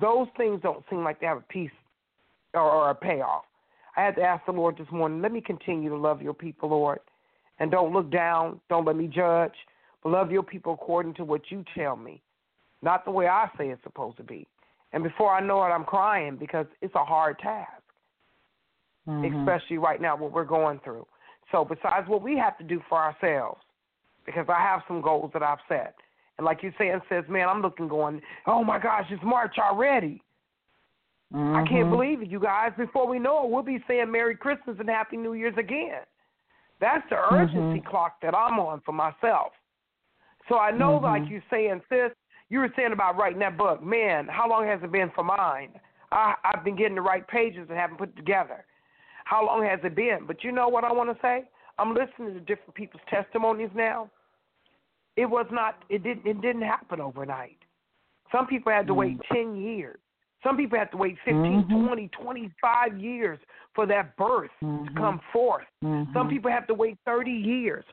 [0.00, 1.70] those things don't seem like they have a peace
[2.54, 3.44] or, or a payoff.
[3.96, 6.68] I had to ask the Lord this morning, let me continue to love your people,
[6.70, 7.00] Lord.
[7.58, 9.54] And don't look down, don't let me judge,
[10.02, 12.22] but love your people according to what you tell me,
[12.82, 14.46] not the way I say it's supposed to be.
[14.92, 17.82] And before I know it, I'm crying because it's a hard task
[19.06, 19.40] Mhm.
[19.40, 21.06] especially right now what we're going through.
[21.52, 23.62] So besides what we have to do for ourselves,
[24.24, 25.94] because I have some goals that I've set,
[26.38, 30.22] And like you saying, says, man, I'm looking going, oh my gosh, it's March already.
[31.32, 31.90] I can't Mhm.
[31.90, 32.72] believe it, you guys.
[32.76, 36.02] Before we know it, we'll be saying Merry Christmas and Happy New Year's again.
[36.78, 39.54] That's the urgency clock that I'm on for myself.
[40.48, 41.02] So I know, Mhm.
[41.02, 42.12] like you saying, sis,
[42.48, 43.82] you were saying about writing that book.
[43.82, 45.80] Man, how long has it been for mine?
[46.12, 48.64] I, I've been getting the right pages and haven't put it together.
[49.24, 50.26] How long has it been?
[50.26, 51.48] But you know what I want to say?
[51.78, 54.10] I'm listening to different people's testimonies now.
[55.16, 55.82] It was not.
[55.88, 56.26] It didn't.
[56.26, 57.58] It didn't happen overnight.
[58.32, 59.98] Some people had to wait ten years.
[60.42, 61.86] Some people had to wait 15, Mhm.
[61.86, 63.38] 20, 25 years
[63.74, 64.96] for that birth to Mhm.
[64.96, 65.66] come forth.
[65.82, 66.12] Mhm.
[66.12, 67.84] Some people have to wait 30 years.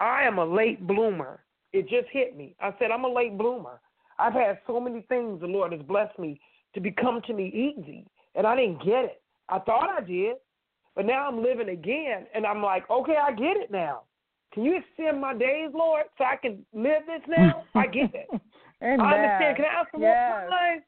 [0.00, 1.44] I am a late bloomer.
[1.72, 2.54] It just hit me.
[2.60, 3.80] I said, I'm a late bloomer.
[4.18, 6.40] I've had so many things the Lord has blessed me
[6.74, 9.22] to become to me easy, and I didn't get it.
[9.48, 10.36] I thought I did,
[10.94, 14.02] but now I'm living again, and I'm like, okay, I get it now.
[14.52, 17.64] Can you extend my days, Lord, so I can live this now?
[17.74, 18.28] I get it.
[18.82, 19.00] Amen.
[19.00, 19.56] I understand.
[19.56, 20.28] Can I ask for Yes.
[20.28, 20.82] more time?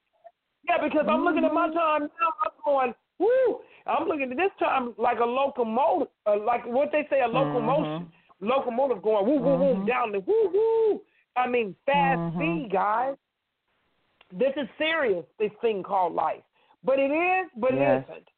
[0.69, 1.75] Yeah, because I'm looking at my Mhm.
[1.75, 2.31] time now.
[2.43, 3.61] I'm going, woo.
[3.87, 8.11] I'm looking at this time like a locomotive, uh, like what they say, a locomotion.
[8.41, 9.87] Locomotive going woo, woo, woo, Mhm.
[9.87, 11.03] down the woo, woo.
[11.37, 12.35] I mean, fast Mhm.
[12.35, 13.17] speed, guys.
[14.33, 16.43] This is serious, this thing called life.
[16.83, 18.05] But it is, but Yes.
[18.09, 18.29] it isn't.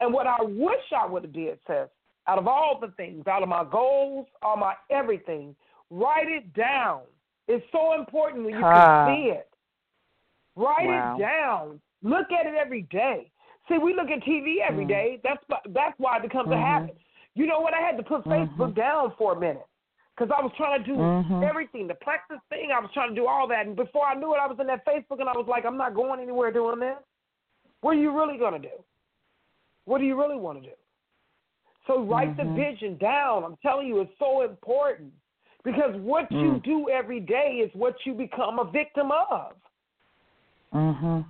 [0.00, 1.88] And what I wish I would have did, says,
[2.30, 5.56] out of all the things, out of my goals, all my everything,
[5.90, 7.00] write it down.
[7.48, 9.06] It's so important when you Ah.
[9.06, 9.48] can see it.
[10.54, 11.16] Write Wow.
[11.16, 11.80] it down.
[12.02, 13.32] Look at it every day.
[13.68, 14.88] See, we look at TV every Mm.
[14.88, 15.20] day.
[15.24, 16.60] That's that's why it becomes a Mhm.
[16.60, 16.96] habit.
[17.34, 17.74] You know what?
[17.74, 18.30] I had to put Mhm.
[18.30, 19.66] Facebook down for a minute
[20.14, 21.42] because I was trying to do Mhm.
[21.48, 22.70] everything, the Plexus thing.
[22.70, 24.66] I was trying to do all that, and before I knew it, I was in
[24.68, 26.98] that Facebook, and I was like, I'm not going anywhere doing this.
[27.80, 28.84] What are you really gonna do?
[29.86, 30.76] What do you really want to do?
[31.90, 32.54] So write the Mhm.
[32.54, 33.42] vision down.
[33.42, 35.12] I'm telling you, it's so important
[35.64, 36.62] because what you Mm.
[36.62, 39.56] do every day is what you become a victim of.
[40.72, 41.24] Mhm.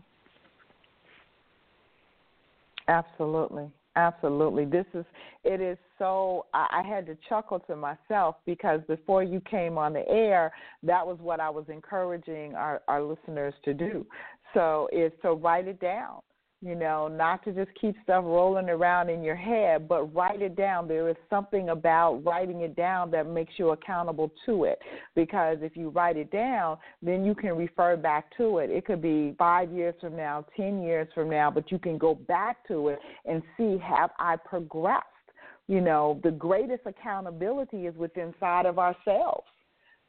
[2.88, 3.70] Absolutely.
[3.96, 4.66] Absolutely.
[4.66, 5.06] This is
[5.44, 9.94] it is so I, I had to chuckle to myself because before you came on
[9.94, 14.06] the air, that was what I was encouraging our, our listeners to do.
[14.52, 16.20] So it's so write it down.
[16.62, 20.56] You know, not to just keep stuff rolling around in your head, but write it
[20.56, 20.86] down.
[20.86, 24.78] There is something about writing it down that makes you accountable to it.
[25.14, 28.68] Because if you write it down, then you can refer back to it.
[28.68, 32.14] It could be five years from now, 10 years from now, but you can go
[32.14, 35.06] back to it and see have I progressed?
[35.66, 39.46] You know, the greatest accountability is within inside of ourselves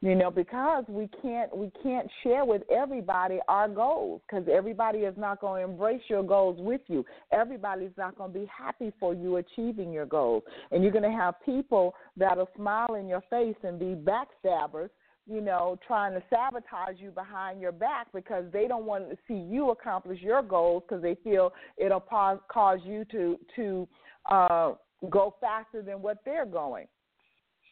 [0.02, 5.16] you know because we can't we can't share with everybody our goals because everybody is
[5.18, 7.06] not going to embrace your goals with you.
[7.32, 10.44] Everybody's not going to be happy for you achieving your goals.
[10.72, 14.90] And you're going to have people that'll smile in your face and be backstabbers
[15.28, 19.36] you know trying to sabotage you behind your back because they don't want to see
[19.36, 23.88] you accomplish your goals because they feel it'll cause cause you to to
[24.32, 24.72] uh
[25.12, 26.88] go faster than what they're going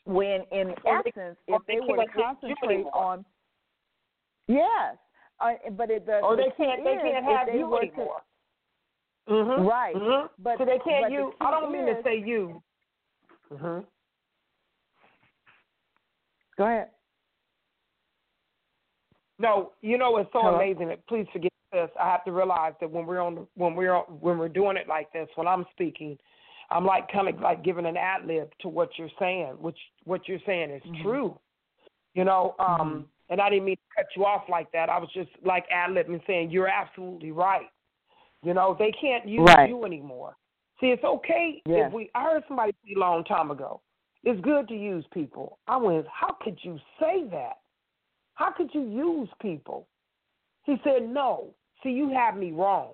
[0.10, 3.26] when in Or essence, or if they they were to can't get you concentrate on,
[4.48, 4.98] yes,
[5.40, 7.68] uh, but it, the or the they key can't they is can't have they you
[7.68, 8.08] were to-
[9.30, 9.64] Mm-hmm.
[9.68, 9.96] Right.
[9.96, 10.28] Mm-hmm.
[10.40, 11.34] But- so they can't but the you.
[11.40, 12.64] I don't mean to say you.
[13.54, 13.80] Mm-hmm.
[16.58, 16.88] Go ahead.
[19.38, 20.56] No, you know it's so Hello?
[20.56, 20.88] amazing.
[20.90, 21.90] That, please forgive this.
[22.02, 24.88] I have to realize that when we're on when we're on, when we're doing it
[24.88, 26.18] like this, when I'm speaking,
[26.72, 30.28] I'm like kind of like giving an ad lib to what you're saying, which what
[30.28, 31.02] you're saying is Mhm.
[31.02, 31.40] true.
[32.14, 33.08] You know, um, Mhm.
[33.30, 34.90] and I didn't mean to cut you off like that.
[34.90, 37.70] I was just like ad libbing, saying you're absolutely right.
[38.44, 39.70] You know, they can't use Right.
[39.70, 40.38] you anymore.
[40.80, 41.88] See, it's okay Yes.
[41.88, 42.10] if we.
[42.16, 43.82] I heard somebody say a long time ago,
[44.24, 45.60] it's good to use people.
[45.68, 47.60] I went, how could you say that?
[48.36, 49.88] How could you use people?
[50.64, 51.54] He said, no.
[51.84, 52.94] See, you have me wrong.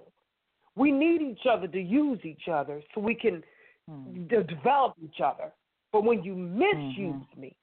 [0.75, 3.43] We need each other to use each other so we can
[3.89, 4.25] Hmm.
[4.27, 5.51] de- develop each other.
[5.91, 7.55] But when you misuse me,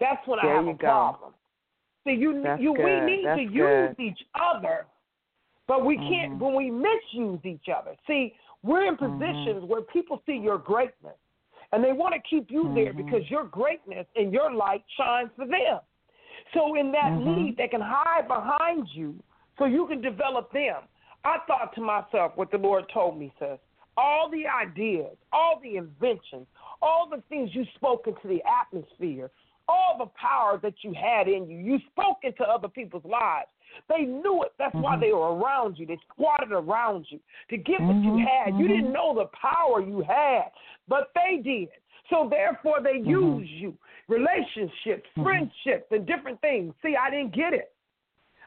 [0.00, 0.86] that's when I have a go.
[0.86, 1.34] problem.
[2.04, 4.86] See, you, That's you, we need That's to use each other,
[5.66, 6.38] but we can't Mhm.
[6.38, 7.96] when we misuse each other.
[8.06, 9.18] See, we're in Mhm.
[9.18, 11.18] positions where people see your greatness,
[11.72, 12.96] and they want to keep you there Mhm.
[12.96, 15.80] because your greatness and your light shines for them.
[16.54, 17.24] So in that Mhm.
[17.24, 19.20] need, they can hide behind you
[19.58, 20.88] so you can develop them.
[21.24, 23.58] I thought to myself what the Lord told me, sis.
[23.96, 26.46] All the ideas, all the inventions,
[26.82, 29.30] all the things you spoke into the atmosphere,
[29.68, 33.48] all the power that you had in you, you spoke into other people's lives.
[33.88, 34.52] They knew it.
[34.58, 35.00] That's why Mhm.
[35.00, 35.86] they were around you.
[35.86, 37.20] They squatted around you
[37.50, 38.26] to get what you Mhm.
[38.26, 38.58] had.
[38.58, 38.68] You Mhm.
[38.68, 40.52] didn't know the power you had,
[40.86, 41.70] but they did.
[42.08, 43.06] So therefore, they Mhm.
[43.06, 43.76] use you,
[44.08, 45.22] relationships, Mhm.
[45.24, 46.74] friendships, and different things.
[46.82, 47.74] See, I didn't get it.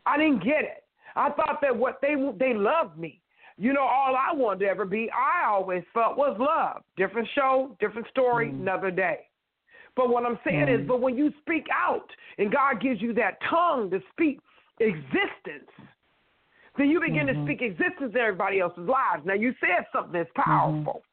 [0.05, 0.85] I didn't get it.
[1.15, 3.18] I thought that what they they loved me.
[3.59, 6.81] You know, all I wanted to ever be, I always felt was love.
[6.95, 8.59] Different show, different story, Mm.
[8.61, 9.27] another day.
[9.95, 10.87] But what I'm saying is, Mm.
[10.87, 14.39] but when you speak out and God gives you that tongue to speak
[14.79, 15.69] existence,
[16.77, 17.33] then you begin Mhm.
[17.33, 19.25] to speak existence in everybody else's lives.
[19.25, 21.03] Now you said something that's powerful.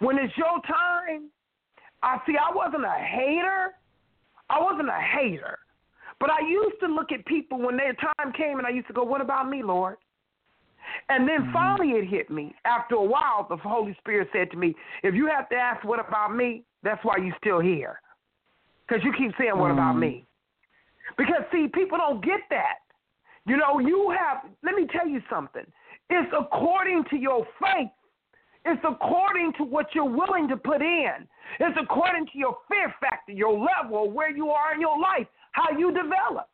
[0.00, 1.30] When it's your time,
[2.02, 3.76] I see I wasn't a hater.
[4.50, 5.60] I wasn't a hater.
[6.18, 8.92] But I used to look at people when their time came and I used to
[8.92, 9.98] go, What about me, Lord?
[11.08, 11.52] And then Mhm.
[11.52, 12.54] finally it hit me.
[12.64, 16.00] After a while, the Holy Spirit said to me, If you have to ask, What
[16.00, 16.64] about me?
[16.82, 18.00] That's why you're still here.
[18.86, 20.00] Because you keep saying, What about Mm.
[20.00, 20.26] me?
[21.16, 22.78] Because, see, people don't get that.
[23.46, 25.64] You know, you have, let me tell you something.
[26.10, 27.90] It's according to your faith.
[28.64, 31.28] It's according to what you're willing to put in.
[31.60, 35.70] It's according to your fear factor, your level, where you are in your life, how
[35.70, 36.48] you develop.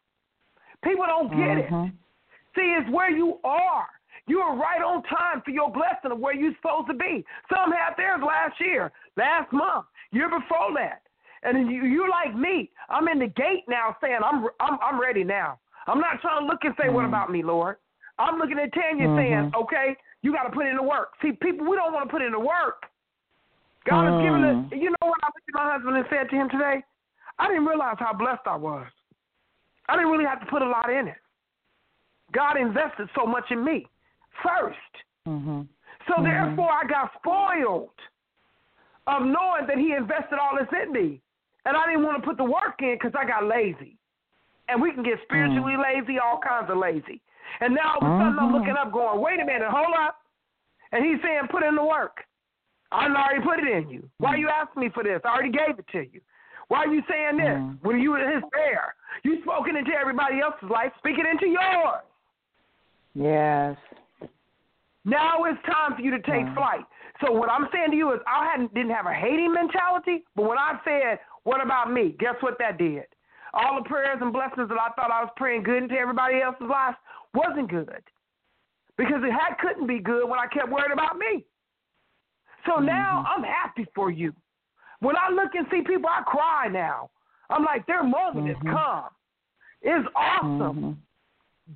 [0.84, 1.70] People don't get it.
[1.70, 1.92] Mhm.
[2.54, 3.88] See, it's where you are.
[4.26, 7.24] You are right on time for your blessing of where you're supposed to be.
[7.52, 11.02] Some had theirs last year, last month, year before that.
[11.42, 12.70] And you, you're like me.
[12.88, 15.58] I'm in the gate now saying, I'm, I'm, I'm ready now.
[15.88, 17.08] I'm not trying to look and say, what Mhm.
[17.08, 17.76] about me, Lord?
[18.18, 19.54] I'm looking at Tanya saying, Mhm.
[19.56, 21.14] okay, you got to put in the work.
[21.20, 22.86] See, people, we don't want to put in the work.
[23.84, 24.80] God has given us, Mm.
[24.80, 26.84] you know what I looked at my husband and said to him today?
[27.40, 28.86] I didn't realize how blessed I was.
[29.88, 31.18] I didn't really have to put a lot in it.
[32.30, 33.88] God invested so much in me
[34.42, 35.04] first.
[35.26, 35.68] Mhm.
[36.08, 36.24] So Mhm.
[36.24, 38.00] therefore, I got spoiled
[39.06, 41.20] of knowing that He invested all this in me.
[41.64, 43.96] And I didn't want to put the work in because I got lazy.
[44.68, 47.20] And we can get spiritually lazy, all kinds of lazy.
[47.60, 48.52] And now all of a sudden I'm Mhm.
[48.52, 50.20] looking up going, wait a minute, hold up.
[50.92, 52.24] And He's saying, put in the work.
[52.90, 54.08] I already put it in you.
[54.18, 55.20] Why are you asking me for this?
[55.24, 56.20] I already gave it to you.
[56.68, 57.78] Why are you saying this Mm.
[57.82, 58.94] when you were His prayer?
[59.22, 60.92] You spoken into everybody else's life.
[60.98, 62.02] Speak it into yours.
[63.14, 63.76] Yes.
[65.04, 66.84] Now it's time for you to take flight.
[67.20, 70.44] So what I'm saying to you is, I hadn't didn't have a hating mentality, but
[70.44, 73.04] when I said, "What about me?" Guess what that did?
[73.52, 76.68] All the prayers and blessings that I thought I was praying good into everybody else's
[76.68, 76.94] life
[77.34, 78.02] wasn't good,
[78.96, 81.44] because it had couldn't be good when I kept worrying about me.
[82.66, 84.32] So now I'm happy for you.
[85.00, 87.10] When I look and see people, I cry now.
[87.50, 88.54] I'm like, their moment Mhm.
[88.54, 89.10] has come.
[89.82, 90.60] It's awesome.
[90.80, 90.96] Mhm.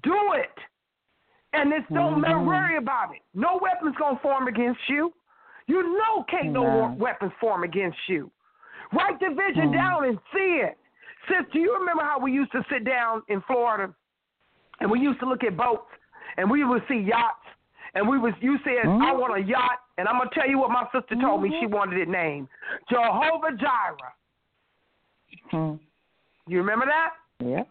[0.03, 0.59] Do it.
[1.57, 2.47] And it's don't Mhm.
[2.47, 3.23] worry about it.
[3.35, 5.13] No weapons gonna form against you.
[5.67, 8.31] You know can't no weapons form against you.
[8.93, 9.73] Write the vision Mhm.
[9.73, 10.79] down and see it.
[11.27, 13.93] Sis, do you remember how we used to sit down in Florida
[14.81, 15.91] and we used to look at boats
[16.37, 17.47] and we would see yachts
[17.95, 19.19] and we was you said, I Mhm.
[19.19, 21.71] want a yacht and I'm gonna tell you what my sister told me she Mhm.
[21.71, 22.49] wanted it named.
[22.89, 24.15] Jehovah Jireh.
[25.51, 25.81] Mhm.
[26.47, 27.15] You remember that?
[27.41, 27.69] Yep.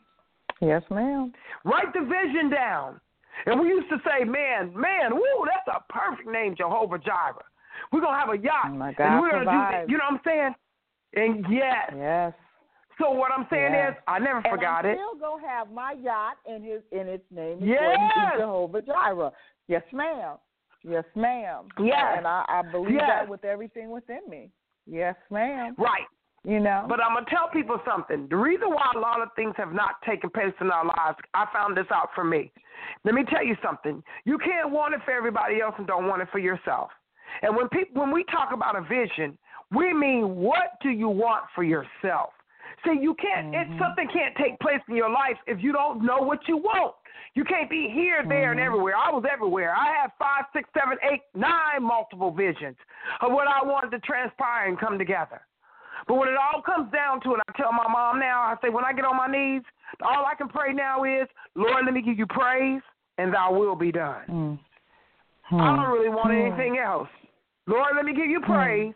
[0.60, 1.34] Yes, ma'am.
[1.64, 3.00] Write the vision down.
[3.46, 7.44] And we used to say, man, man, woo, that's a perfect name, Jehovah Jireh.
[7.92, 8.76] We're going to have a yacht.
[8.76, 9.88] My and we're gonna do provides.
[9.88, 9.92] this.
[9.92, 10.56] You know what I'm saying?
[11.16, 11.94] And yes.
[11.96, 12.34] Yes.
[13.00, 13.92] So what I'm saying Yes.
[13.92, 14.96] is, I never And forgot I'm it.
[14.98, 18.38] still gonna have my yacht and his and its name is Yes.
[18.40, 19.32] Jehovah Jireh.
[19.68, 20.38] Yes, ma'am.
[20.84, 21.68] Yes, ma'am.
[21.78, 22.16] Yes.
[22.18, 23.04] And I, I believe Yes.
[23.08, 24.50] that with everything within me.
[24.88, 25.76] Yes, ma'am.
[25.78, 26.06] Right.
[26.46, 26.86] You know.
[26.88, 28.28] But I'm going to tell people something.
[28.30, 31.48] The reason why a lot of things have not taken place in our lives, I
[31.52, 32.52] found this out for me.
[33.04, 34.04] Let me tell you something.
[34.26, 36.92] You can't want it for everybody else and don't want it for yourself.
[37.42, 39.38] And when people when we talk about a vision,
[39.72, 42.30] we mean what do you want for yourself?
[42.86, 43.62] See, you can't Mhm.
[43.62, 46.94] it something can't take place in your life if you don't know what you want.
[47.34, 48.66] You can't be here, there, and Mhm.
[48.66, 48.96] everywhere.
[48.96, 49.74] I was everywhere.
[49.76, 52.78] I had five, six, seven, eight, nine multiple visions
[53.22, 55.42] of what I wanted to transpire and come together.
[56.08, 58.70] But when it all comes down to it, I tell my mom now, I say,
[58.70, 59.64] when I get on my knees,
[60.02, 62.82] all I can pray now is, Lord, let me give you praise,
[63.18, 64.24] and thy will be done.
[64.30, 64.60] Mm.
[65.52, 66.42] I don't really want Hmm.
[66.42, 67.10] anything else.
[67.68, 68.94] Lord, let me give you praise,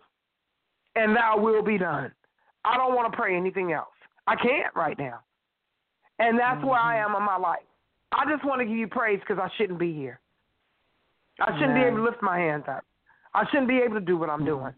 [0.95, 2.11] and thy will be done.
[2.65, 3.93] I don't want to pray anything else.
[4.27, 5.19] I can't right now.
[6.19, 7.63] And that's where I am in my life.
[8.11, 10.19] I just want to give you praise because I shouldn't be here.
[11.39, 12.83] I shouldn't be able to lift my hands up.
[13.33, 14.73] I shouldn't be able to do what I'm doing.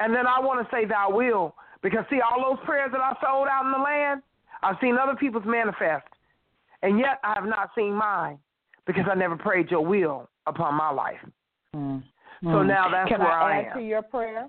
[0.00, 3.14] And then I want to say thy will because see all those prayers that I
[3.22, 4.22] sold out in the land,
[4.62, 6.06] I've seen other people's manifest.
[6.82, 8.38] And yet I have not seen mine
[8.86, 11.20] because I never prayed your will upon my life.
[11.76, 12.02] Mm.
[12.42, 13.64] So now that's Can where I am.
[13.64, 13.78] Can I add am.
[13.78, 14.46] to your prayer?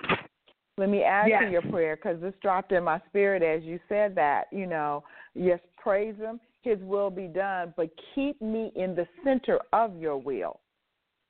[0.77, 1.43] Let me add Yes.
[1.43, 4.45] to your prayer because this dropped in my spirit as you said that.
[4.51, 5.03] You know,
[5.35, 10.15] yes, praise Him, His will be done, but keep me in the center of your
[10.17, 10.60] will.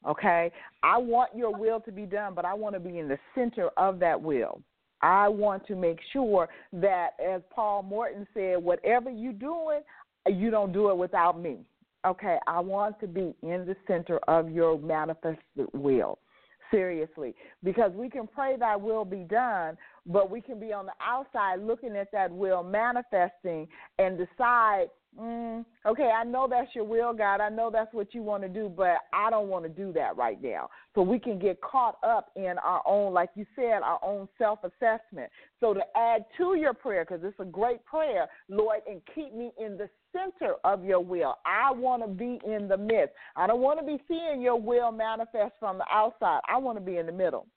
[0.07, 0.51] Okay?
[0.83, 3.69] I want your will to be done, but I want to be in the center
[3.77, 4.61] of that will.
[5.01, 9.81] I want to make sure that, as Paul Morton said, whatever you're doing,
[10.27, 11.57] you don't do it without me.
[12.05, 16.19] Okay, I want to be in the center of your manifested will.
[16.71, 20.93] Seriously, because we can pray thy will be done, but we can be on the
[21.01, 23.67] outside looking at that will manifesting
[23.99, 24.85] and decide,
[25.19, 27.41] mm, okay, I know that's your will, God.
[27.41, 30.15] I know that's what you want to do, but I don't want to do that
[30.15, 30.69] right now.
[30.95, 34.59] So we can get caught up in our own, like you said, our own self
[34.63, 35.29] assessment.
[35.59, 39.51] So to add to your prayer, because it's a great prayer, Lord, and keep me
[39.59, 41.35] in the center of your will.
[41.45, 43.15] I want to be in the midst.
[43.35, 46.41] I don't want to be seeing your will manifest from the outside.
[46.47, 47.47] I want to be in the middle.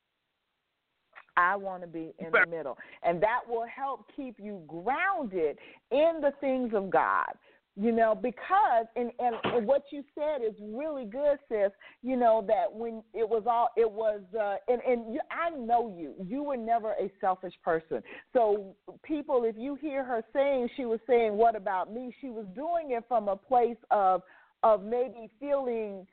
[1.36, 2.78] I want to be in the middle.
[3.02, 5.58] And that will help keep you grounded
[5.90, 7.32] in the things of God.
[7.76, 11.72] You know, because and, and and what you said is really good, sis.
[12.02, 15.92] You know that when it was all it was, uh, and and you, I know
[15.98, 16.14] you.
[16.24, 18.00] You were never a selfish person.
[18.32, 22.46] So people, if you hear her saying she was saying, "What about me?" She was
[22.54, 24.22] doing it from a place of
[24.62, 26.06] of maybe feeling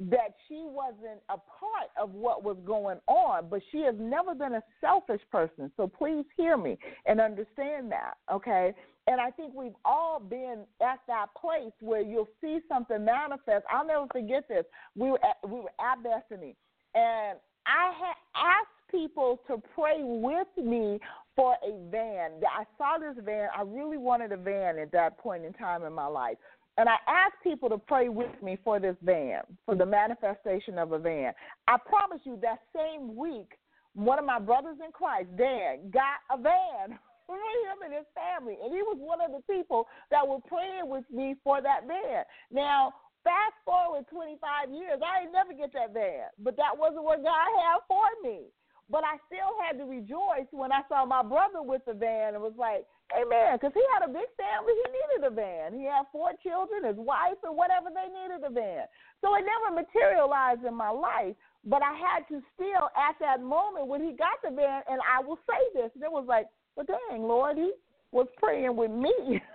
[0.00, 4.54] that she wasn't a part of what was going on, but she has never been
[4.54, 5.72] a selfish person.
[5.76, 8.72] So please hear me and understand that, okay?
[9.08, 13.64] And I think we've all been at that place where you'll see something manifest.
[13.72, 14.64] I'll never forget this.
[14.94, 16.54] We were at, we were at Bethany,
[16.94, 20.98] and I had asked people to pray with me
[21.36, 22.40] for a van.
[22.44, 23.48] I saw this van.
[23.56, 26.36] I really wanted a van at that point in time in my life.
[26.78, 30.92] And I asked people to pray with me for this van, for the manifestation of
[30.92, 31.32] a van.
[31.66, 33.58] I promise you, that same week,
[33.94, 36.94] one of my brothers in Christ, Dan, got a van
[37.26, 38.56] for him and his family.
[38.62, 42.22] And he was one of the people that were praying with me for that van.
[42.52, 42.94] Now,
[43.26, 47.48] fast forward 25 years, I ain't never get that van, but that wasn't what God
[47.58, 48.54] had for me.
[48.88, 52.42] But I still had to rejoice when I saw my brother with the van and
[52.42, 53.56] was like, Amen.
[53.56, 54.76] Because he had a big family.
[54.76, 55.74] He needed a van.
[55.74, 58.86] He had four children, his wife, and whatever they needed a van.
[59.20, 61.34] So it never materialized in my life.
[61.64, 65.22] But I had to still, at that moment when he got the van, and I
[65.22, 66.46] will say this, and it was like,
[66.76, 67.72] well, dang, Lord, he
[68.12, 69.12] was praying with me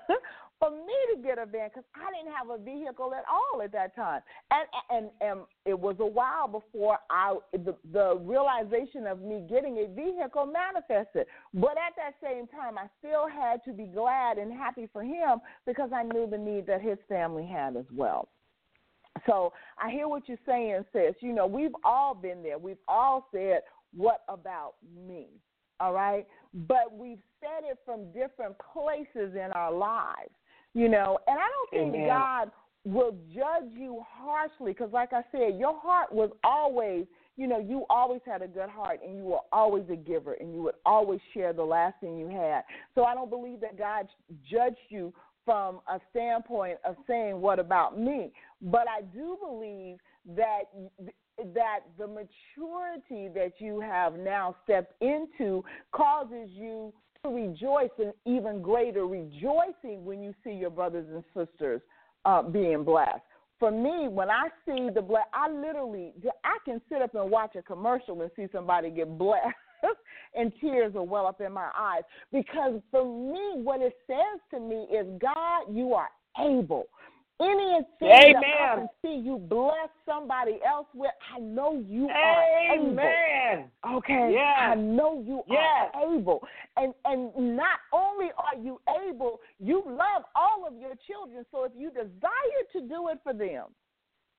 [0.59, 3.71] for me to get a van because I didn't have a vehicle at all at
[3.73, 9.21] that time, and and and it was a while before I the the realization of
[9.21, 11.27] me getting a vehicle manifested.
[11.53, 15.39] But at that same time, I still had to be glad and happy for him
[15.65, 18.29] because I knew the need that his family had as well.
[19.25, 21.15] So I hear what you're saying, sis.
[21.19, 22.57] You know, we've all been there.
[22.57, 23.61] We've all said,
[23.95, 24.75] "What about
[25.07, 25.27] me?"
[25.79, 30.31] All right, but we've said it from different places in our lives
[30.73, 31.19] you know.
[31.27, 32.07] And I don't think Amen.
[32.07, 32.51] God
[32.85, 37.05] will judge you harshly because, like I said, your heart was always,
[37.37, 40.53] you know, you always had a good heart and you were always a giver and
[40.53, 42.63] you would always share the last thing you had.
[42.93, 44.07] So I don't believe that God
[44.49, 45.13] judged you
[45.45, 49.97] from a standpoint of saying, "What about me?" But I do believe
[50.35, 50.63] that
[51.53, 56.93] that the maturity that you have now stepped into causes you
[57.29, 61.81] rejoice in even greater rejoicing when you see your brothers and sisters
[62.25, 63.21] uh, being blessed.
[63.59, 66.13] For me, when I see the bless, I literally
[66.43, 69.55] I can sit up and watch a commercial and see somebody get blessed.
[70.35, 74.59] and tears will well up in my eyes because for me, what it says to
[74.59, 76.09] me is, God, you are
[76.39, 76.85] able.
[77.41, 77.87] Anything
[78.33, 82.91] that I can see you bless somebody else with, I know you are able.
[82.91, 83.71] Amen.
[83.85, 84.29] Okay.
[84.33, 84.55] Yes.
[84.59, 85.91] I know you Yes.
[85.93, 86.47] are able.
[86.77, 91.45] And and not only are you able, you love all of your children.
[91.51, 93.65] So if you desire to do it for them,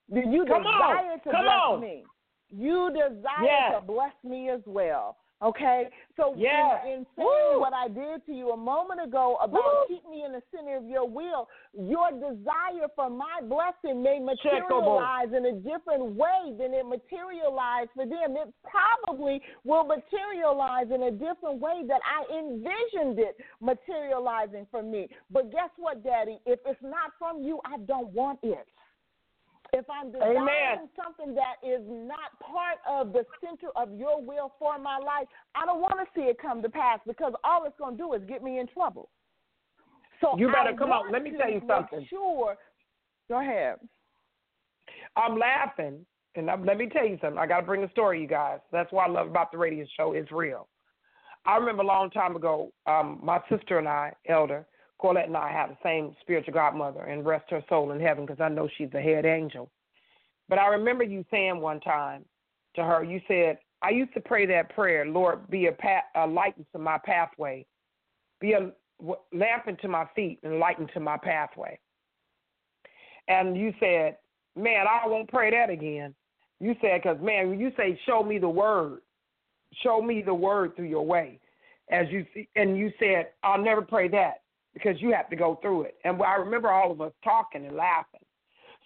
[0.09, 0.97] then you Come on.
[0.97, 1.81] desire to Come bless on.
[1.81, 2.05] me.
[2.51, 3.75] You desire Yes.
[3.75, 5.17] to bless me as well.
[5.43, 5.89] Okay?
[6.17, 6.81] So Yes.
[6.87, 9.85] in, in saying what I did to you a moment ago about Woo.
[9.89, 14.31] keep me in the center of your will, your desire for my blessing may Checkable.
[14.45, 18.37] Oh, materialize in a different way than it materialized for them.
[18.37, 25.09] It probably will materialize in a different way that I envisioned it materializing for me.
[25.31, 26.39] But guess what, Daddy?
[26.47, 28.67] If it's not from you, I don't want it.
[29.75, 30.89] If I'm desiring Amen.
[30.95, 35.67] something that is not part of the center of your will for my life, I
[35.67, 38.23] don't want to see it come to pass because all it's going to do is
[38.29, 39.09] get me in trouble.
[40.21, 42.07] So You better I come on, let me tell you something.
[42.09, 42.57] Sure.
[43.29, 43.77] Go ahead.
[45.17, 46.07] I'm laughing,
[46.37, 47.39] and I'm, let me tell you something.
[47.39, 48.61] I got to bring a story, you guys.
[48.71, 50.13] That's what I love about the radio show.
[50.13, 50.69] It's real.
[51.47, 54.67] I remember a long time ago, um, my sister and I, Elder
[55.03, 58.41] Corlette and I, have the same spiritual godmother, and rest her soul in heaven because
[58.41, 59.71] I know she's the head angel.
[60.49, 62.25] But I remember you saying one time
[62.77, 66.27] to her, you said, I used to pray that prayer, Lord, be a, path, a
[66.27, 67.67] light into my pathway,
[68.41, 68.71] be a
[69.33, 71.79] lamp into my feet and light into my pathway.
[73.29, 74.17] And you said,
[74.57, 76.15] man, I won't pray that again.
[76.61, 79.01] You said, because man, when you say, show me the word,
[79.83, 81.41] show me the word through your way,
[81.91, 84.44] as you see, and you said, I'll never pray that
[84.75, 85.95] because you have to go through it.
[86.05, 88.21] And I remember all of us talking and laughing.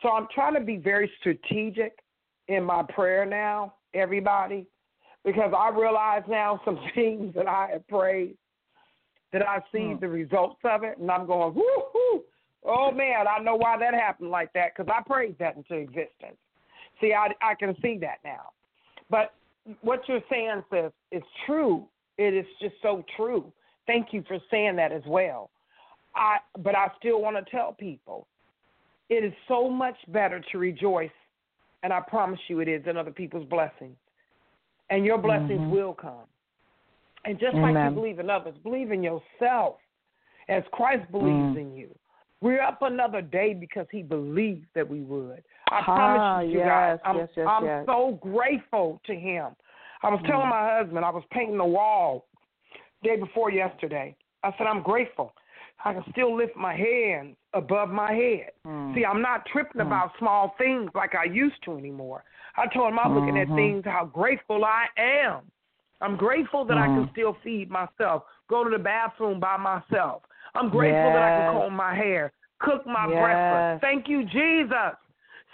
[0.03, 1.99] So I'm trying to be very strategic
[2.47, 4.66] in my prayer now, everybody,
[5.24, 8.36] because I realize now some things that I have prayed
[9.32, 10.01] that I see Hmm.
[10.01, 12.24] the results of it, and I'm going, whoo, hoo.
[12.64, 16.39] oh man, I know why that happened like that because I prayed that into existence.
[17.01, 18.51] See, I, I can see that now.
[19.11, 19.34] But
[19.82, 21.86] what you're saying, sis, is true.
[22.16, 23.53] It is just so true.
[23.86, 25.51] Thank you for saying that as well.
[26.15, 28.27] I, but I still want to tell people
[29.09, 31.11] it is so much better to rejoice,
[31.83, 33.97] and I promise you it is, in other people's blessings.
[34.91, 35.71] And your blessings Mhm.
[35.71, 36.27] will come.
[37.25, 39.81] And just like you believe in others, believe in yourself
[40.49, 41.61] as Christ believes Mm.
[41.61, 41.99] in you.
[42.41, 45.45] We're up another day because he believed that we would.
[45.71, 47.87] I Ah, promise you, you guys, I'm, yes, yes, I'm yes.
[47.87, 49.57] so grateful to him.
[50.03, 50.51] I was telling Mm.
[50.51, 52.27] my husband, I was painting the wall
[53.03, 54.17] day before yesterday.
[54.45, 55.35] I said, I'm grateful.
[55.85, 58.51] I can still lift my hands above my head.
[58.66, 58.95] Mm.
[58.95, 59.87] See, I'm not tripping Mm.
[59.87, 62.24] about small things like I used to anymore.
[62.57, 63.55] I told him I'm looking at Mhm.
[63.55, 65.51] things how grateful I am.
[66.01, 67.11] I'm grateful that I can Mm.
[67.11, 70.22] still feed myself, go to the bathroom by myself.
[70.55, 73.18] I'm grateful that I can comb my hair, cook my Yes.
[73.20, 73.81] breakfast.
[73.81, 74.97] Thank you, Jesus.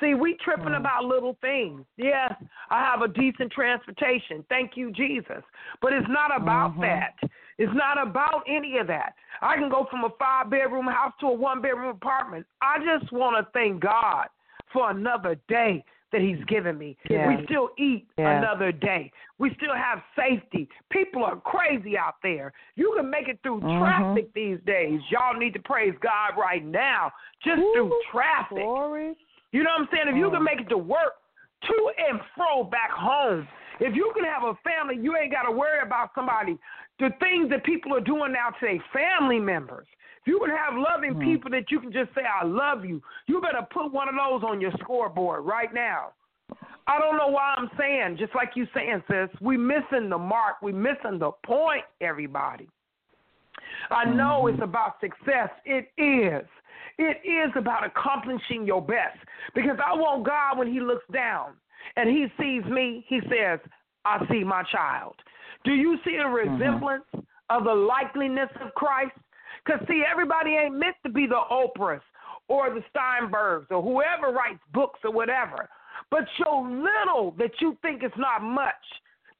[0.00, 0.78] See, we tripping Mm.
[0.78, 1.86] about little things.
[1.96, 2.34] Yes,
[2.70, 4.42] I have a decent transportation.
[4.48, 5.42] Thank you, Jesus.
[5.80, 6.80] But it's not about Mhm.
[6.80, 7.14] that.
[7.58, 9.14] It's not about any of that.
[9.42, 12.46] I can go from a five bedroom house to a one bedroom apartment.
[12.60, 14.26] I just want to thank God
[14.72, 16.96] for another day that He's given me.
[17.10, 17.26] Yes.
[17.26, 18.38] We still eat Yes.
[18.38, 19.10] another day.
[19.38, 20.68] We still have safety.
[20.90, 22.52] People are crazy out there.
[22.76, 23.78] You can make it through Mhm.
[23.78, 25.00] traffic these days.
[25.10, 28.58] Y'all need to praise God right now just through traffic.
[28.58, 29.16] Glory.
[29.50, 30.08] You know what I'm saying?
[30.08, 30.34] If you Mm.
[30.34, 31.14] can make it to work,
[31.62, 33.48] to and fro back home,
[33.80, 36.58] if you can have a family, you ain't got to worry about somebody.
[36.98, 39.86] The things that people are doing now today, family members.
[40.20, 41.24] If you can have loving Mm.
[41.24, 44.42] people that you can just say, I love you, you better put one of those
[44.42, 46.12] on your scoreboard right now.
[46.86, 50.62] I don't know why I'm saying, just like you saying, sis, we missing the mark.
[50.62, 52.68] We missing the point, everybody.
[53.90, 54.54] I know Mhm.
[54.54, 55.50] it's about success.
[55.64, 56.46] It is.
[56.98, 59.18] It is about accomplishing your best.
[59.54, 61.58] Because I want God when He looks down
[61.96, 63.60] and He sees me, He says,
[64.04, 65.22] I see my child.
[65.64, 67.04] Do you see a resemblance
[67.50, 69.16] of the likeliness of Christ?
[69.64, 72.02] Because, see, everybody ain't meant to be the Oprahs
[72.48, 75.68] or the Steinbergs or whoever writes books or whatever.
[76.10, 78.74] But your little that you think is not much,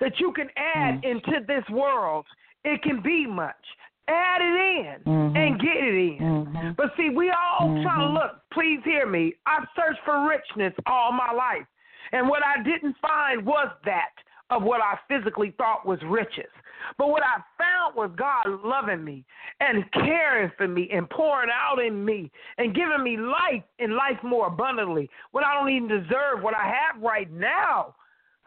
[0.01, 1.05] that you can add Mm.
[1.05, 2.27] into this world,
[2.65, 3.77] it can be much.
[4.09, 5.37] Add it in Mhm.
[5.37, 6.47] and get it in.
[6.47, 6.77] Mhm.
[6.77, 8.41] But see, we all trying to look.
[8.51, 9.35] Please hear me.
[9.47, 11.67] I've searched for richness all my life,
[12.13, 14.13] and what I didn't find was that
[14.51, 16.51] of what I physically thought was riches.
[16.99, 19.25] But what I found was God loving me
[19.61, 24.19] and caring for me and pouring out in me and giving me life and life
[24.23, 27.95] more abundantly when I don't even deserve what I have right now.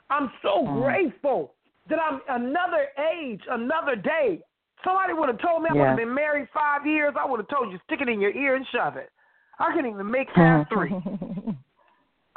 [0.10, 0.84] I'm so Mm.
[0.84, 1.54] grateful
[1.88, 4.42] that I'm another age, another day.
[4.84, 7.16] Somebody would have told me I would have been married five years.
[7.20, 9.12] I would have told you, stick it in your ear and shove it.
[9.60, 10.94] I couldn't even make half three.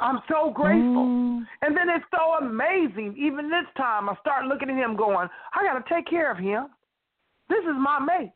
[0.01, 1.05] I'm so grateful.
[1.05, 1.45] Mm.
[1.61, 3.15] And then it's so amazing.
[3.17, 6.37] Even this time, I start looking at him going, I got to take care of
[6.37, 6.67] him.
[7.49, 8.31] This is my mate.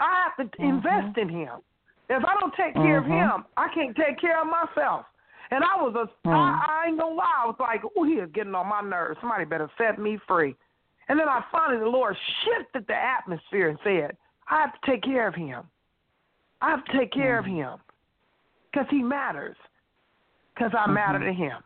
[0.00, 0.68] I have to Mhm.
[0.68, 1.60] invest in him.
[2.08, 3.34] If I don't take care of Mhm.
[3.34, 5.06] him, I can't take care of myself.
[5.50, 6.34] And I was a, Mm.
[6.34, 9.20] I, I ain't gonna lie, I was like, oh, he is getting on my nerves.
[9.20, 10.54] Somebody better set me free.
[11.08, 14.16] And then I finally, the Lord shifted the atmosphere and said,
[14.48, 15.64] I have to take care of him.
[16.60, 17.56] I have to take care of Mm.
[17.56, 17.78] him
[18.70, 19.56] because he matters.
[20.58, 21.26] Because I matter Mhm.
[21.26, 21.62] to him.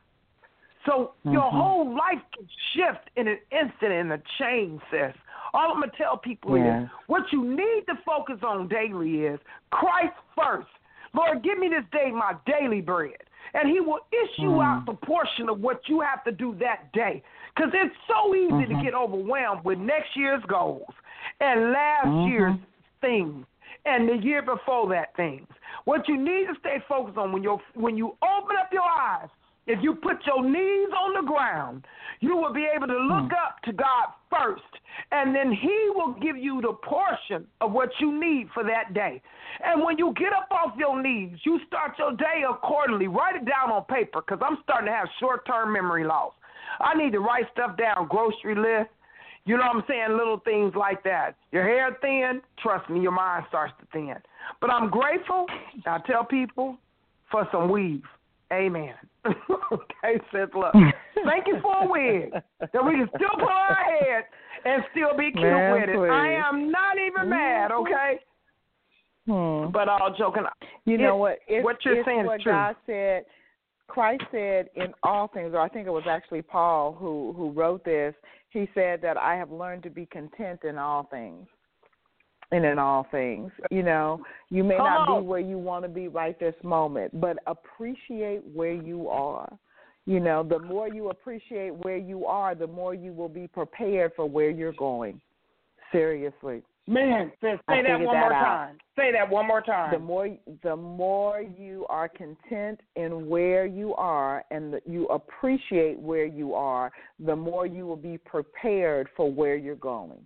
[0.85, 1.51] So your Mhm.
[1.51, 5.15] whole life can shift in an instant in a change, sis.
[5.55, 6.83] All I'm gonna tell people Yes.
[6.83, 9.41] is what you need to focus on daily is
[9.71, 10.69] Christ first.
[11.15, 13.23] Lord, give me this day my daily bread.
[13.55, 14.65] And he will issue Mm.
[14.65, 17.23] out the portion of what you have to do that day.
[17.55, 18.83] Because it's so easy to Mhm.
[18.83, 20.95] get overwhelmed with next year's goals
[21.41, 22.29] and last Mhm.
[22.29, 22.57] year's
[23.01, 23.47] things
[23.85, 25.47] and the year before that things.
[25.85, 29.29] What you need to stay focused on when you when you open up your eyes,
[29.67, 31.85] if you put your knees on the ground,
[32.21, 33.45] you will be able to look Mm.
[33.47, 34.63] up to God first,
[35.11, 39.21] and then He will give you the portion of what you need for that day.
[39.65, 43.07] And when you get up off your knees, you start your day accordingly.
[43.09, 46.33] Write it down on paper because I'm starting to have short term memory loss.
[46.81, 48.91] I need to write stuff down, grocery list.
[49.45, 50.17] You know what I'm saying?
[50.17, 51.35] Little things like that.
[51.51, 54.15] Your hair thin, trust me, your mind starts to thin.
[54.61, 55.47] But I'm grateful.
[55.87, 56.77] I tell people
[57.31, 58.03] for some weave.
[58.53, 58.95] Amen.
[59.27, 60.73] okay, sis, look.
[60.73, 64.25] Thank you for a wig that we can still put on our head
[64.65, 66.11] and still be cute Man, with it.
[66.11, 68.21] I am not even mad, okay?
[69.27, 69.71] Hmm.
[69.73, 70.45] But all joking.
[70.85, 71.39] You know what?
[71.47, 72.53] It's, what you're it's saying is what true.
[72.53, 73.25] God said.
[73.89, 77.85] Christ said in all things, or I think it was actually Paul who who wrote
[77.85, 78.15] this.
[78.53, 81.47] He said that I have learned to be content in all things,
[82.51, 83.51] and in all things.
[83.71, 85.23] You know, you may Come not on.
[85.23, 89.49] be where you want to be right this moment, but appreciate where you are.
[90.05, 94.13] You know, the more you appreciate where you are, the more you will be prepared
[94.15, 95.21] for where you're going.
[95.93, 96.63] Seriously.
[96.89, 98.45] Man, say, say that one that more out.
[98.45, 98.79] time.
[98.97, 99.93] Say that one more time.
[99.93, 105.99] the more the more you are content in where you are and that you appreciate
[105.99, 110.19] where you are the more you will be prepared for where you're going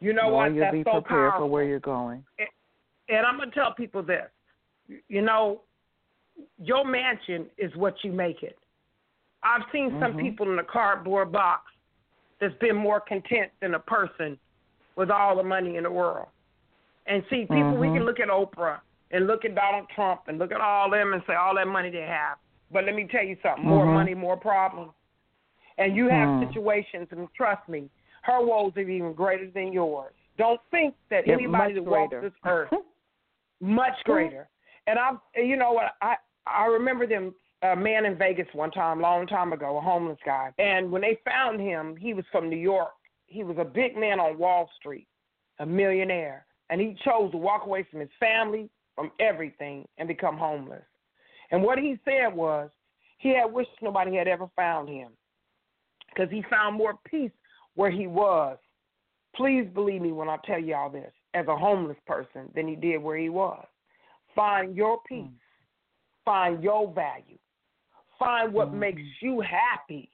[0.00, 0.54] you know the what?
[0.54, 1.40] you'll That's be so prepared powerful.
[1.46, 2.24] for where you're going
[3.08, 4.26] and I'm gonna tell people this.
[5.08, 5.62] You know,
[6.62, 8.58] your mansion is what you make it.
[9.42, 10.20] I've seen some Mhm.
[10.20, 11.72] people in a cardboard box
[12.38, 14.38] that's been more content than a person
[14.98, 16.26] with all the money in the world.
[17.06, 17.92] And see, people, we Mhm.
[17.94, 18.80] can look at Oprah
[19.12, 21.88] and look at Donald Trump and look at all them and say all that money
[21.88, 22.36] they have.
[22.70, 23.94] But let me tell you something: more Mhm.
[23.94, 24.92] money, more problems.
[25.78, 26.40] And you have Hmm.
[26.40, 27.88] situations, and trust me,
[28.24, 30.12] her woes are even greater than yours.
[30.36, 32.72] Don't think that Yeah, anybody that walks this earth
[33.60, 34.48] much greater.
[34.88, 35.96] And I, you know what?
[36.02, 40.18] I I remember them a man in Vegas one time, long time ago, a homeless
[40.24, 40.52] guy.
[40.58, 42.92] And when they found him, he was from New York.
[43.28, 45.06] He was a big man on Wall Street,
[45.60, 50.36] a millionaire, and he chose to walk away from his family, from everything, and become
[50.36, 50.82] homeless.
[51.50, 52.70] And what he said was,
[53.18, 55.12] he had wished nobody had ever found him,
[56.08, 57.30] because he found more peace
[57.74, 58.58] where he was.
[59.36, 62.76] Please believe me when I tell you all this, as a homeless person, than he
[62.76, 63.66] did where he was.
[64.34, 65.26] Find your peace.
[66.24, 67.38] Find your value.
[68.18, 68.78] Find what Mhm.
[68.78, 70.10] makes you happy.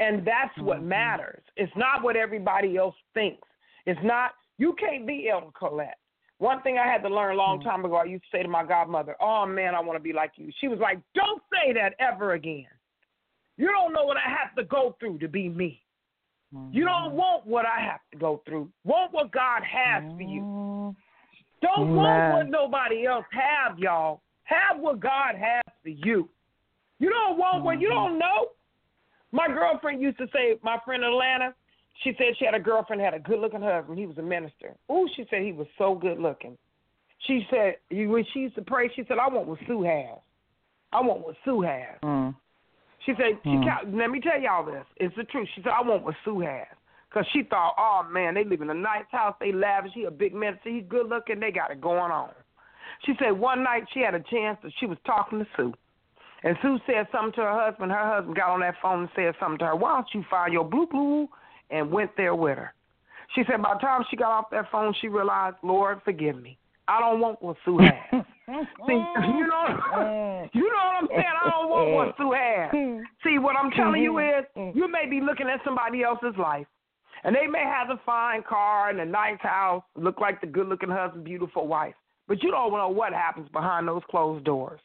[0.00, 0.84] And that's what Mhm.
[0.84, 1.44] matters.
[1.56, 3.46] It's not what everybody else thinks.
[3.86, 5.98] It's not, you can't be Elder Colette.
[6.38, 7.64] One thing I had to learn a long Mhm.
[7.64, 10.14] time ago, I used to say to my godmother, Oh man, I want to be
[10.14, 10.50] like you.
[10.58, 12.68] She was like, Don't say that ever again.
[13.58, 15.84] You don't know what I have to go through to be me.
[16.72, 18.72] You don't want what I have to go through.
[18.84, 20.42] Want what God has for you.
[20.42, 20.96] Mhm.
[21.60, 24.22] Don't want what nobody else have, y'all.
[24.44, 26.28] Have what God has for you.
[26.98, 28.48] You don't want what you don't know.
[29.32, 31.54] My girlfriend used to say, my friend in Atlanta,
[32.02, 33.98] she said she had a girlfriend had a good looking husband.
[33.98, 34.74] He was a minister.
[34.90, 36.56] Ooh, she said he was so good looking.
[37.26, 40.18] She said when she used to pray, she said, I want what Sue has.
[40.92, 42.00] I want what Sue has.
[42.02, 42.34] Mm.
[43.06, 43.62] She said, she Hmm.
[43.62, 44.84] ca- let me tell y'all this.
[44.96, 45.48] It's the truth.
[45.54, 46.66] She said, I want what Sue has.
[47.08, 49.34] Because she thought, oh, man, they live in a nice house.
[49.40, 49.92] They lavish.
[49.94, 50.70] He a big minister.
[50.70, 51.40] He's good looking.
[51.40, 52.30] They got it going on.
[53.04, 55.74] She said one night she had a chance that she was talking to Sue.
[56.42, 57.92] And Sue said something to her husband.
[57.92, 59.76] Her husband got on that phone and said something to her.
[59.76, 61.28] Why don't you file your blue blue?
[61.70, 62.74] And went there with her.
[63.34, 66.58] She said by the time she got off that phone, she realized, Lord, forgive me.
[66.88, 67.92] I don't want what Sue has.
[68.10, 71.24] See, oh, you know, you know what I'm saying?
[71.44, 72.70] I don't want what Sue has.
[73.22, 76.66] See, what I'm telling you is, you may be looking at somebody else's life,
[77.22, 80.90] and they may have a fine car and a nice house, look like the good-looking
[80.90, 81.94] husband, beautiful wife,
[82.26, 84.80] but you don't know what happens behind those closed doors.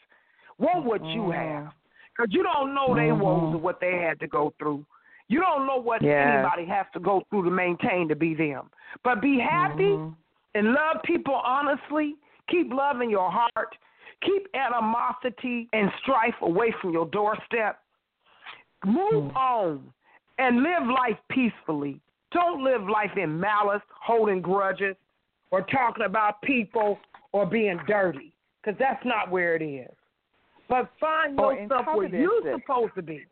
[0.58, 1.34] Want would you Mhm.
[1.34, 1.74] have,
[2.10, 3.20] because you don't know their Mhm.
[3.20, 4.86] woes or what they had to go through.
[5.28, 6.34] You don't know what Yes.
[6.34, 8.70] anybody has to go through to maintain to be them.
[9.03, 10.16] But be happy Mhm.
[10.53, 12.16] and love people honestly.
[12.47, 13.78] Keep love in your heart.
[14.22, 17.82] Keep animosity and strife away from your doorstep.
[18.86, 19.38] Move Hmm.
[19.38, 19.93] on
[20.38, 21.99] and live life peacefully.
[22.32, 24.95] Don't live life in malice, holding grudges,
[25.51, 26.99] or talking about people
[27.32, 28.32] or being dirty,
[28.62, 29.95] because that's not where it is.
[30.68, 33.26] But find Or yourself where you're supposed to be.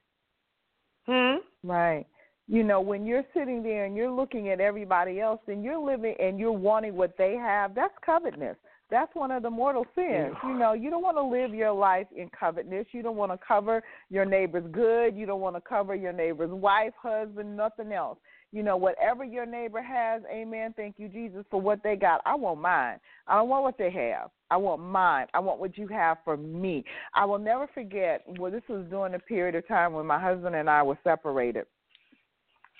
[1.05, 1.38] Hmm?
[1.63, 2.05] Right.
[2.47, 6.15] You know, when you're sitting there and you're looking at everybody else and you're living
[6.19, 8.57] and you're wanting what they have, that's covetousness.
[8.91, 10.36] That's one of the mortal sins.
[10.43, 12.88] You know, you don't want to live your life in covetousness.
[12.91, 15.15] You don't want to cover your neighbor's good.
[15.15, 18.19] You don't want to cover your neighbor's wife, husband, nothing else.
[18.54, 22.22] You know, whatever your neighbor has, amen, thank you, Jesus, for what they got.
[22.24, 22.99] I want mine.
[23.28, 24.30] I don't want what they have.
[24.51, 25.26] I want mine.
[25.34, 26.86] I want what you have for me.
[27.16, 30.54] I will never forget, well, this was during a period of time when my husband
[30.54, 31.66] and I were separated.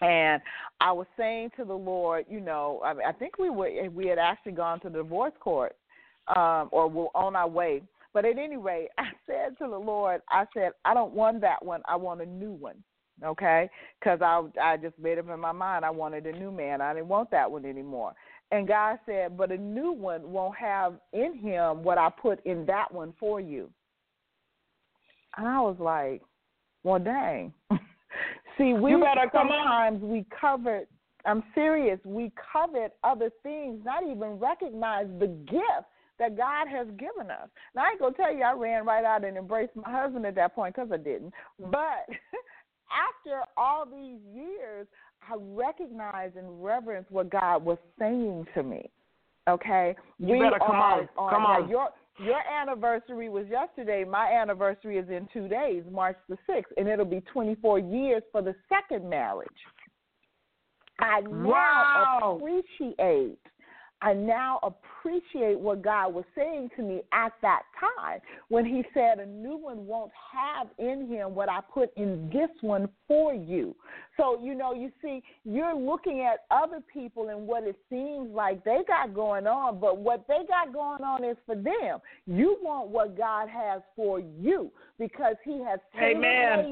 [0.02, 0.44] And
[0.80, 4.06] I was saying to the Lord, you know, I, mean, I think we were we
[4.06, 5.76] had actually gone to the divorce court,
[6.36, 7.82] um, or were on our way.
[8.14, 11.66] But at any rate, I said to the Lord, I said, I don't want that
[11.66, 11.82] one.
[11.88, 12.76] I want a new one.
[13.24, 13.70] Okay?
[14.00, 16.82] Because I I just made up in my mind I wanted a new man.
[16.82, 18.14] I didn't want that one anymore.
[18.52, 22.66] And God said, but a new one won't have in him what I put in
[22.68, 23.70] that one for you.
[25.38, 26.22] And I was like,
[26.84, 27.52] well, dang.
[28.58, 29.92] See, we You better come on.
[29.92, 30.88] sometimes we covet.
[31.26, 32.00] I'm serious.
[32.06, 35.88] We covet other things, not even recognize the gift
[36.20, 37.50] that God has given us.
[37.76, 40.36] Now I ain't gonna tell you I ran right out and embraced my husband at
[40.36, 41.34] that point because I didn't.
[41.60, 42.06] But
[42.94, 44.88] after all these years,
[45.28, 48.90] I recognize and reverence what God was saying to me.
[49.50, 51.10] Okay, You better come are on.
[51.18, 51.70] Come on.
[51.70, 51.90] Your
[52.20, 54.04] your anniversary was yesterday.
[54.04, 58.42] My anniversary is in two days, March the sixth, and it'll be 24 years for
[58.42, 59.50] the second marriage.
[61.00, 62.38] I now Wow.
[62.40, 63.40] appreciate.
[64.04, 69.20] I now appreciate what God was saying to me at that time when He said,
[69.20, 73.74] A new one won't have in him what I put in this one for you.
[74.18, 78.66] So, you know, you see, you're looking at other people and what it seems like
[78.66, 82.00] they got going on, but what they got going on is for them.
[82.28, 85.80] You want what God has for you because He has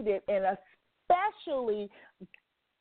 [0.05, 0.57] it and
[1.09, 1.89] especially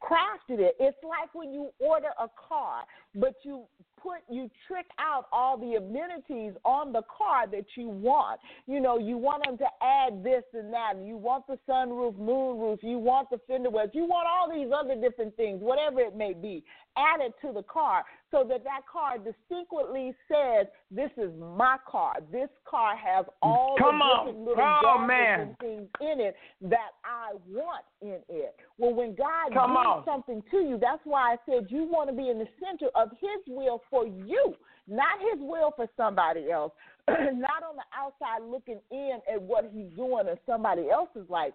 [0.03, 0.77] crafted it.
[0.81, 2.85] It's like when you order a car,
[3.15, 3.65] but you
[4.03, 8.41] put you trick out all the amenities on the car that you want.
[8.67, 12.83] You know, you want them to add this and that, you want the sunroof, moonroof,
[12.83, 16.33] you want the fender wells, you want all these other different things, whatever it may
[16.33, 16.65] be,
[16.97, 22.17] added to the car so that that car distinctly says, "This is my car.
[22.31, 24.27] This car has all Come the on.
[24.27, 29.53] different little Oh, and things in it that I want in it." Well, when God
[29.53, 30.05] Come gives on.
[30.05, 33.11] something to you, that's why I said you want to be in the center of
[33.19, 34.55] His will for you,
[34.89, 36.73] not His will for somebody else.
[37.09, 41.53] not on the outside looking in at what He's doing in somebody else's life.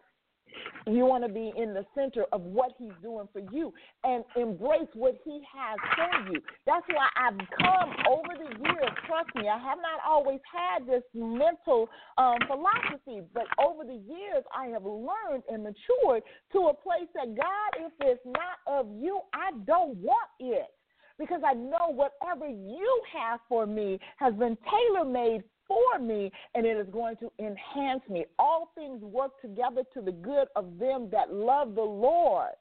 [0.88, 3.74] You want to be in the center of what he's doing for you
[4.04, 6.40] and embrace what he has for you.
[6.68, 8.92] That's why I've come over the years.
[9.08, 14.44] Trust me, I have not always had this mental um, philosophy, but over the years,
[14.56, 16.22] I have learned and matured
[16.54, 20.68] to a place that God, if it's not of you, I don't want it
[21.18, 26.66] because I know whatever you have for me has been tailor made for me and
[26.66, 28.26] it is going to enhance me.
[28.38, 32.52] All things work together to the good of them that love the Lord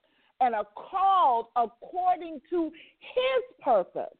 [0.41, 4.17] and are called according to his purpose.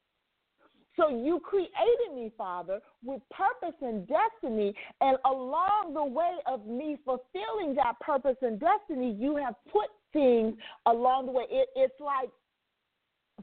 [0.97, 6.97] So you created me, Father, with purpose and destiny, and along the way of me
[7.05, 10.55] fulfilling that purpose and destiny, you have put things
[10.87, 11.45] along the way.
[11.51, 12.29] It, it's like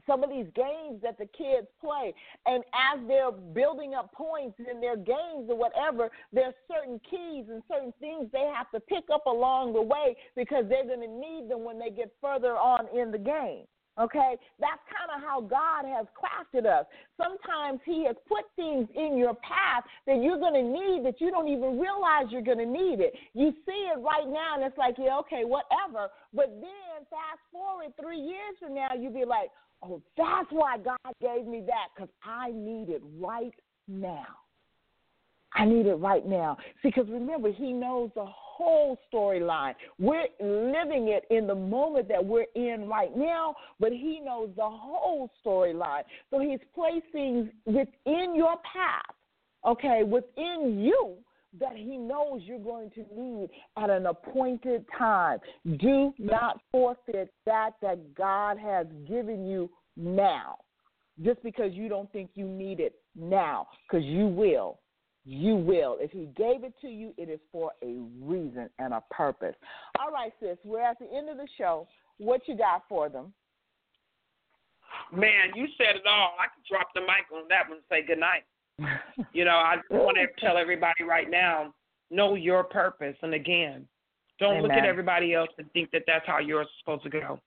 [0.06, 2.14] some of these games that the kids play.
[2.46, 7.62] And as they're building up points in their games or whatever, there's certain keys and
[7.70, 11.50] certain things they have to pick up along the way because they're going to need
[11.50, 13.64] them when they get further on in the game.
[14.00, 14.36] Okay?
[14.58, 16.86] That's kind of how God has crafted us.
[17.20, 21.30] Sometimes He has put things in your path that you're going to need that you
[21.30, 23.12] don't even realize you're going to need it.
[23.34, 26.08] You see it right now and it's like, yeah, okay, whatever.
[26.32, 29.50] But then fast forward three years from now, you'll be like,
[29.82, 33.54] oh, that's why God gave me that because I need it right
[33.88, 34.26] now.
[35.54, 36.56] I need it right now.
[36.82, 39.74] See, because remember, He knows the whole storyline.
[39.98, 44.68] We're living it in the moment that we're in right now, but He knows the
[44.68, 46.02] whole storyline.
[46.30, 49.14] So He's placing within your path,
[49.66, 51.16] okay, within you
[51.60, 55.38] that he knows you're going to need at an appointed time.
[55.78, 60.56] Do not forfeit that that God has given you now.
[61.22, 64.78] Just because you don't think you need it now, because you will.
[65.24, 65.98] You will.
[66.00, 69.54] If he gave it to you, it is for a reason and a purpose.
[70.00, 71.86] All right, sis, we're at the end of the show.
[72.18, 73.32] What you got for them?
[75.12, 76.34] Man, you said it all.
[76.40, 78.44] I could drop the mic on that one and say good night.
[79.32, 81.72] You know, I want to tell everybody right now
[82.10, 83.16] know your purpose.
[83.22, 83.86] And again,
[84.38, 87.38] don't look at everybody else and think that that's how you're supposed to go.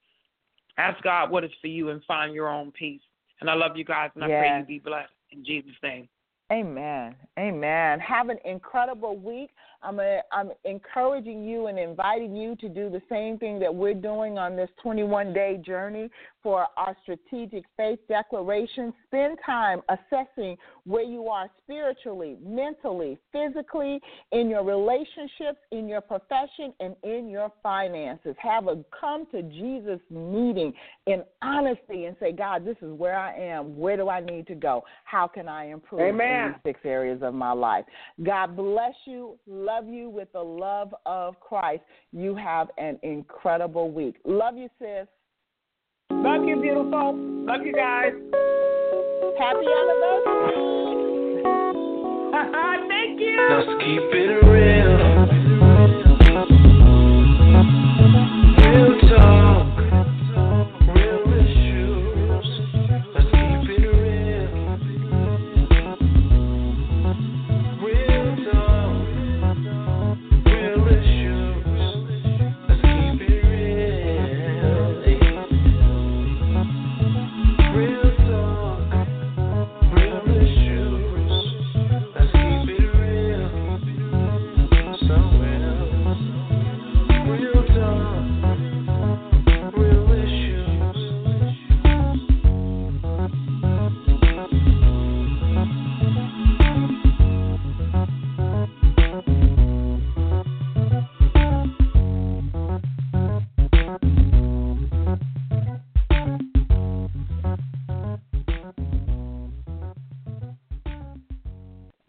[0.77, 3.01] Ask God what is for you and find your own peace.
[3.41, 5.11] And I love you guys, and I pray you be blessed.
[5.31, 6.07] In Jesus' name.
[6.51, 7.15] Amen.
[7.39, 7.99] Amen.
[7.99, 9.49] Have an incredible week.
[9.85, 13.93] I'm a, I'm encouraging you and inviting you to do the same thing that we're
[13.93, 16.09] doing on this 21 day journey
[16.41, 18.93] for our strategic faith declaration.
[19.07, 23.99] Spend time assessing where you are spiritually, mentally, physically,
[24.31, 28.35] in your relationships, in your profession, and in your finances.
[28.39, 30.73] Have a come to Jesus meeting
[31.07, 33.77] in honesty and say, God, this is where I am.
[33.77, 34.83] Where do I need to go?
[35.03, 36.45] How can I improve Amen.
[36.45, 37.85] in these six areas of my life?
[38.23, 39.37] God bless you.
[39.47, 41.83] Love love you with the love of Christ.
[42.13, 44.15] You have an incredible week.
[44.23, 45.07] Love you, sis.
[46.11, 47.13] Love you, beautiful.
[47.45, 48.13] Love you guys.
[49.37, 50.63] Happy anniversary.
[52.87, 53.47] Thank you.
[53.49, 55.14] Let's keep it real.